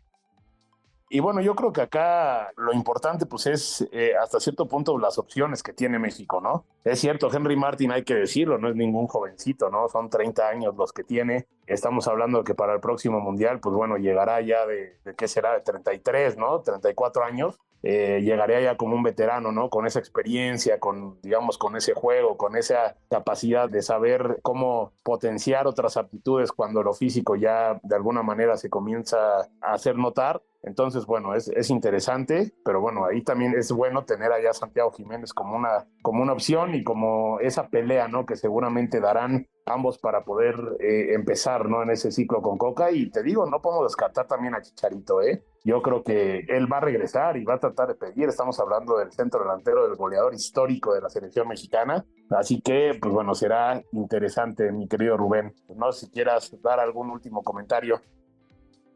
Y 1.14 1.20
bueno, 1.20 1.42
yo 1.42 1.54
creo 1.54 1.74
que 1.74 1.82
acá 1.82 2.54
lo 2.56 2.72
importante 2.72 3.26
pues 3.26 3.46
es 3.46 3.86
eh, 3.92 4.14
hasta 4.18 4.40
cierto 4.40 4.66
punto 4.66 4.96
las 4.96 5.18
opciones 5.18 5.62
que 5.62 5.74
tiene 5.74 5.98
México, 5.98 6.40
¿no? 6.40 6.64
Es 6.84 7.00
cierto, 7.00 7.28
Henry 7.30 7.54
Martin 7.54 7.92
hay 7.92 8.02
que 8.02 8.14
decirlo, 8.14 8.56
no 8.56 8.70
es 8.70 8.76
ningún 8.76 9.08
jovencito, 9.08 9.68
¿no? 9.68 9.90
Son 9.90 10.08
30 10.08 10.48
años 10.48 10.74
los 10.74 10.94
que 10.94 11.04
tiene. 11.04 11.46
Estamos 11.66 12.08
hablando 12.08 12.38
de 12.38 12.44
que 12.44 12.54
para 12.54 12.72
el 12.72 12.80
próximo 12.80 13.20
Mundial, 13.20 13.60
pues 13.60 13.74
bueno, 13.74 13.98
llegará 13.98 14.40
ya 14.40 14.64
de, 14.64 14.96
¿qué 15.14 15.28
será? 15.28 15.52
De 15.52 15.60
33, 15.60 16.38
¿no? 16.38 16.62
34 16.62 17.24
años. 17.24 17.60
Eh, 17.82 18.20
llegaría 18.22 18.60
ya 18.60 18.76
como 18.76 18.94
un 18.94 19.02
veterano, 19.02 19.50
¿no? 19.50 19.68
Con 19.68 19.86
esa 19.86 19.98
experiencia, 19.98 20.78
con, 20.78 21.20
digamos, 21.20 21.58
con 21.58 21.76
ese 21.76 21.94
juego, 21.94 22.36
con 22.36 22.56
esa 22.56 22.96
capacidad 23.10 23.68
de 23.68 23.82
saber 23.82 24.38
cómo 24.42 24.92
potenciar 25.02 25.66
otras 25.66 25.96
aptitudes 25.96 26.52
cuando 26.52 26.82
lo 26.82 26.94
físico 26.94 27.34
ya 27.34 27.80
de 27.82 27.96
alguna 27.96 28.22
manera 28.22 28.56
se 28.56 28.70
comienza 28.70 29.40
a 29.60 29.72
hacer 29.72 29.96
notar. 29.96 30.42
Entonces, 30.62 31.06
bueno, 31.06 31.34
es, 31.34 31.48
es, 31.48 31.70
interesante, 31.70 32.52
pero 32.64 32.80
bueno, 32.80 33.04
ahí 33.04 33.22
también 33.22 33.52
es 33.58 33.72
bueno 33.72 34.04
tener 34.04 34.30
allá 34.30 34.52
Santiago 34.52 34.92
Jiménez 34.92 35.34
como 35.34 35.56
una, 35.56 35.88
como 36.02 36.22
una 36.22 36.34
opción 36.34 36.76
y 36.76 36.84
como 36.84 37.40
esa 37.40 37.66
pelea, 37.66 38.06
¿no? 38.06 38.26
Que 38.26 38.36
seguramente 38.36 39.00
darán 39.00 39.48
ambos 39.66 39.98
para 39.98 40.24
poder 40.24 40.56
eh, 40.80 41.14
empezar, 41.14 41.68
¿no? 41.68 41.82
En 41.82 41.90
ese 41.90 42.10
ciclo 42.10 42.42
con 42.42 42.58
Coca. 42.58 42.90
Y 42.90 43.10
te 43.10 43.22
digo, 43.22 43.46
no 43.46 43.60
podemos 43.60 43.86
descartar 43.86 44.26
también 44.26 44.54
a 44.54 44.62
Chicharito, 44.62 45.22
¿eh? 45.22 45.42
Yo 45.64 45.80
creo 45.80 46.02
que 46.02 46.40
él 46.48 46.70
va 46.70 46.78
a 46.78 46.80
regresar 46.80 47.36
y 47.36 47.44
va 47.44 47.54
a 47.54 47.60
tratar 47.60 47.88
de 47.88 47.94
pedir. 47.94 48.28
Estamos 48.28 48.58
hablando 48.58 48.98
del 48.98 49.12
centro 49.12 49.40
delantero, 49.40 49.86
del 49.86 49.96
goleador 49.96 50.34
histórico 50.34 50.92
de 50.92 51.00
la 51.00 51.08
selección 51.08 51.46
mexicana. 51.46 52.04
Así 52.30 52.60
que, 52.60 52.98
pues 53.00 53.12
bueno, 53.14 53.34
será 53.34 53.80
interesante, 53.92 54.72
mi 54.72 54.88
querido 54.88 55.16
Rubén. 55.16 55.54
No 55.76 55.92
sé 55.92 56.06
si 56.06 56.12
quieras 56.12 56.56
dar 56.62 56.80
algún 56.80 57.10
último 57.10 57.42
comentario. 57.42 58.00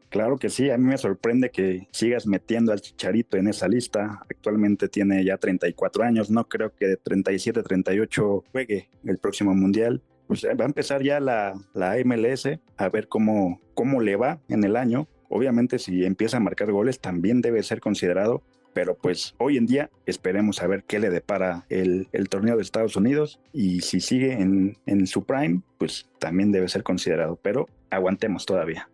Claro 0.09 0.37
que 0.37 0.49
sí, 0.49 0.69
a 0.69 0.77
mí 0.77 0.85
me 0.85 0.97
sorprende 0.97 1.51
que 1.51 1.87
sigas 1.91 2.27
metiendo 2.27 2.71
al 2.71 2.79
Chicharito 2.79 3.37
en 3.37 3.47
esa 3.47 3.67
lista. 3.67 4.21
Actualmente 4.29 4.87
tiene 4.87 5.23
ya 5.23 5.37
34 5.37 6.03
años, 6.03 6.29
no 6.29 6.47
creo 6.47 6.73
que 6.73 6.87
de 6.87 6.97
37, 6.97 7.61
38 7.61 8.43
juegue 8.51 8.89
el 9.03 9.17
próximo 9.17 9.53
Mundial. 9.53 10.01
Pues 10.27 10.45
va 10.45 10.63
a 10.63 10.67
empezar 10.67 11.01
ya 11.01 11.19
la, 11.19 11.53
la 11.73 11.95
MLS 12.03 12.49
a 12.77 12.89
ver 12.89 13.07
cómo, 13.07 13.61
cómo 13.73 14.01
le 14.01 14.15
va 14.15 14.39
en 14.49 14.63
el 14.63 14.75
año. 14.75 15.07
Obviamente 15.29 15.79
si 15.79 16.05
empieza 16.05 16.37
a 16.37 16.41
marcar 16.41 16.71
goles 16.71 16.99
también 16.99 17.41
debe 17.41 17.63
ser 17.63 17.79
considerado, 17.79 18.43
pero 18.73 18.95
pues 18.95 19.33
hoy 19.39 19.57
en 19.57 19.65
día 19.65 19.89
esperemos 20.05 20.61
a 20.61 20.67
ver 20.67 20.83
qué 20.83 20.99
le 20.99 21.09
depara 21.09 21.65
el, 21.69 22.09
el 22.11 22.29
torneo 22.29 22.55
de 22.55 22.61
Estados 22.61 22.95
Unidos 22.95 23.39
y 23.51 23.81
si 23.81 24.01
sigue 24.01 24.33
en, 24.33 24.77
en 24.85 25.07
su 25.07 25.25
prime, 25.25 25.61
pues 25.77 26.09
también 26.19 26.51
debe 26.51 26.67
ser 26.67 26.83
considerado, 26.83 27.39
pero 27.41 27.67
aguantemos 27.89 28.45
todavía. 28.45 28.89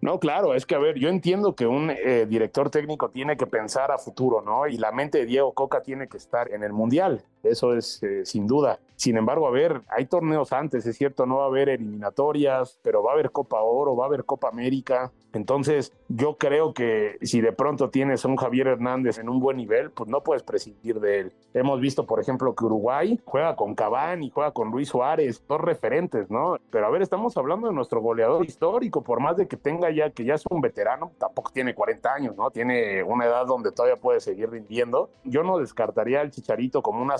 No, 0.00 0.18
claro, 0.18 0.54
es 0.54 0.64
que 0.64 0.74
a 0.74 0.78
ver, 0.78 0.98
yo 0.98 1.10
entiendo 1.10 1.54
que 1.54 1.66
un 1.66 1.90
eh, 1.90 2.24
director 2.26 2.70
técnico 2.70 3.10
tiene 3.10 3.36
que 3.36 3.46
pensar 3.46 3.90
a 3.90 3.98
futuro, 3.98 4.40
¿no? 4.40 4.66
Y 4.66 4.78
la 4.78 4.92
mente 4.92 5.18
de 5.18 5.26
Diego 5.26 5.52
Coca 5.52 5.82
tiene 5.82 6.08
que 6.08 6.16
estar 6.16 6.50
en 6.50 6.62
el 6.62 6.72
Mundial, 6.72 7.22
eso 7.42 7.74
es 7.74 8.02
eh, 8.02 8.24
sin 8.24 8.46
duda. 8.46 8.78
Sin 9.00 9.16
embargo, 9.16 9.46
a 9.46 9.50
ver, 9.50 9.80
hay 9.88 10.04
torneos 10.04 10.52
antes, 10.52 10.84
es 10.84 10.96
cierto, 10.98 11.24
no 11.24 11.38
va 11.38 11.44
a 11.44 11.46
haber 11.46 11.70
eliminatorias, 11.70 12.78
pero 12.82 13.02
va 13.02 13.12
a 13.12 13.14
haber 13.14 13.30
Copa 13.30 13.62
Oro, 13.62 13.96
va 13.96 14.04
a 14.04 14.08
haber 14.08 14.24
Copa 14.26 14.48
América. 14.48 15.10
Entonces, 15.32 15.92
yo 16.08 16.36
creo 16.36 16.74
que 16.74 17.16
si 17.22 17.40
de 17.40 17.52
pronto 17.52 17.88
tienes 17.88 18.24
a 18.24 18.28
un 18.28 18.36
Javier 18.36 18.66
Hernández 18.66 19.18
en 19.18 19.28
un 19.28 19.40
buen 19.40 19.56
nivel, 19.56 19.90
pues 19.90 20.10
no 20.10 20.22
puedes 20.22 20.42
prescindir 20.42 21.00
de 21.00 21.20
él. 21.20 21.32
Hemos 21.54 21.80
visto, 21.80 22.04
por 22.04 22.20
ejemplo, 22.20 22.54
que 22.54 22.64
Uruguay 22.64 23.18
juega 23.24 23.56
con 23.56 23.74
Cavani, 23.74 24.30
juega 24.30 24.50
con 24.52 24.70
Luis 24.70 24.88
Suárez, 24.88 25.42
dos 25.48 25.60
referentes, 25.60 26.30
¿no? 26.30 26.56
Pero 26.70 26.86
a 26.86 26.90
ver, 26.90 27.00
estamos 27.00 27.36
hablando 27.36 27.68
de 27.68 27.74
nuestro 27.74 28.00
goleador 28.00 28.44
histórico, 28.44 29.02
por 29.02 29.20
más 29.20 29.36
de 29.36 29.48
que 29.48 29.56
tenga 29.56 29.90
ya, 29.90 30.10
que 30.10 30.24
ya 30.24 30.34
es 30.34 30.44
un 30.50 30.60
veterano, 30.60 31.12
tampoco 31.18 31.50
tiene 31.52 31.74
40 31.74 32.12
años, 32.12 32.36
¿no? 32.36 32.50
Tiene 32.50 33.02
una 33.02 33.24
edad 33.24 33.46
donde 33.46 33.72
todavía 33.72 33.96
puede 33.96 34.20
seguir 34.20 34.50
rindiendo. 34.50 35.10
Yo 35.24 35.42
no 35.42 35.58
descartaría 35.58 36.20
al 36.20 36.30
Chicharito 36.32 36.82
como 36.82 37.02
una 37.02 37.18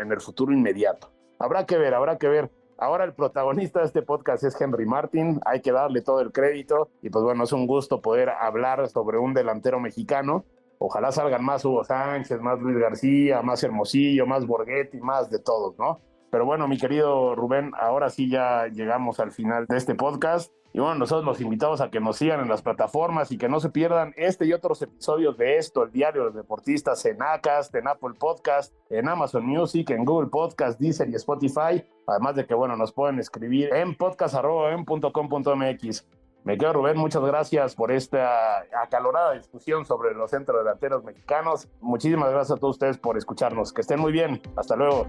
en 0.00 0.12
el 0.12 0.20
futuro 0.20 0.52
inmediato. 0.52 1.12
Habrá 1.38 1.66
que 1.66 1.78
ver, 1.78 1.94
habrá 1.94 2.18
que 2.18 2.28
ver. 2.28 2.50
Ahora 2.78 3.04
el 3.04 3.12
protagonista 3.12 3.80
de 3.80 3.86
este 3.86 4.02
podcast 4.02 4.44
es 4.44 4.60
Henry 4.60 4.86
Martin, 4.86 5.40
hay 5.44 5.60
que 5.60 5.72
darle 5.72 6.00
todo 6.00 6.20
el 6.20 6.30
crédito 6.30 6.90
y 7.02 7.10
pues 7.10 7.24
bueno, 7.24 7.42
es 7.44 7.52
un 7.52 7.66
gusto 7.66 8.00
poder 8.00 8.28
hablar 8.28 8.88
sobre 8.88 9.18
un 9.18 9.34
delantero 9.34 9.80
mexicano. 9.80 10.44
Ojalá 10.78 11.10
salgan 11.10 11.44
más 11.44 11.64
Hugo 11.64 11.82
Sánchez, 11.82 12.40
más 12.40 12.60
Luis 12.60 12.78
García, 12.78 13.42
más 13.42 13.64
Hermosillo, 13.64 14.26
más 14.26 14.46
Borghetti, 14.46 14.98
más 15.00 15.28
de 15.28 15.40
todos, 15.40 15.76
¿no? 15.76 16.00
Pero 16.30 16.44
bueno, 16.44 16.68
mi 16.68 16.78
querido 16.78 17.34
Rubén, 17.34 17.72
ahora 17.78 18.10
sí 18.10 18.28
ya 18.28 18.66
llegamos 18.68 19.20
al 19.20 19.32
final 19.32 19.66
de 19.66 19.76
este 19.76 19.94
podcast. 19.94 20.52
Y 20.72 20.80
bueno, 20.80 20.96
nosotros 20.96 21.24
los 21.24 21.40
invitamos 21.40 21.80
a 21.80 21.90
que 21.90 21.98
nos 21.98 22.18
sigan 22.18 22.40
en 22.40 22.48
las 22.48 22.62
plataformas 22.62 23.32
y 23.32 23.38
que 23.38 23.48
no 23.48 23.58
se 23.58 23.70
pierdan 23.70 24.12
este 24.16 24.44
y 24.44 24.52
otros 24.52 24.82
episodios 24.82 25.38
de 25.38 25.56
esto, 25.56 25.82
el 25.82 25.90
diario 25.90 26.20
de 26.20 26.26
los 26.26 26.34
deportistas 26.34 27.04
en 27.06 27.22
Acast, 27.22 27.74
en 27.74 27.88
Apple 27.88 28.14
Podcast, 28.18 28.74
en 28.90 29.08
Amazon 29.08 29.46
Music, 29.46 29.88
en 29.90 30.04
Google 30.04 30.28
Podcast, 30.28 30.78
Deezer 30.78 31.08
y 31.08 31.14
Spotify. 31.14 31.82
Además 32.06 32.36
de 32.36 32.46
que, 32.46 32.52
bueno, 32.54 32.76
nos 32.76 32.92
pueden 32.92 33.18
escribir 33.18 33.72
en 33.72 33.96
podcast.com.mx. 33.96 36.06
Me 36.44 36.56
quedo 36.56 36.74
Rubén, 36.74 36.96
muchas 36.96 37.22
gracias 37.22 37.74
por 37.74 37.90
esta 37.90 38.60
acalorada 38.82 39.32
discusión 39.32 39.84
sobre 39.84 40.14
los 40.14 40.30
centros 40.30 40.60
delanteros 40.60 41.02
mexicanos. 41.04 41.68
Muchísimas 41.80 42.30
gracias 42.30 42.56
a 42.56 42.60
todos 42.60 42.76
ustedes 42.76 42.98
por 42.98 43.18
escucharnos. 43.18 43.72
Que 43.72 43.80
estén 43.80 43.98
muy 44.00 44.12
bien. 44.12 44.40
Hasta 44.56 44.76
luego. 44.76 45.08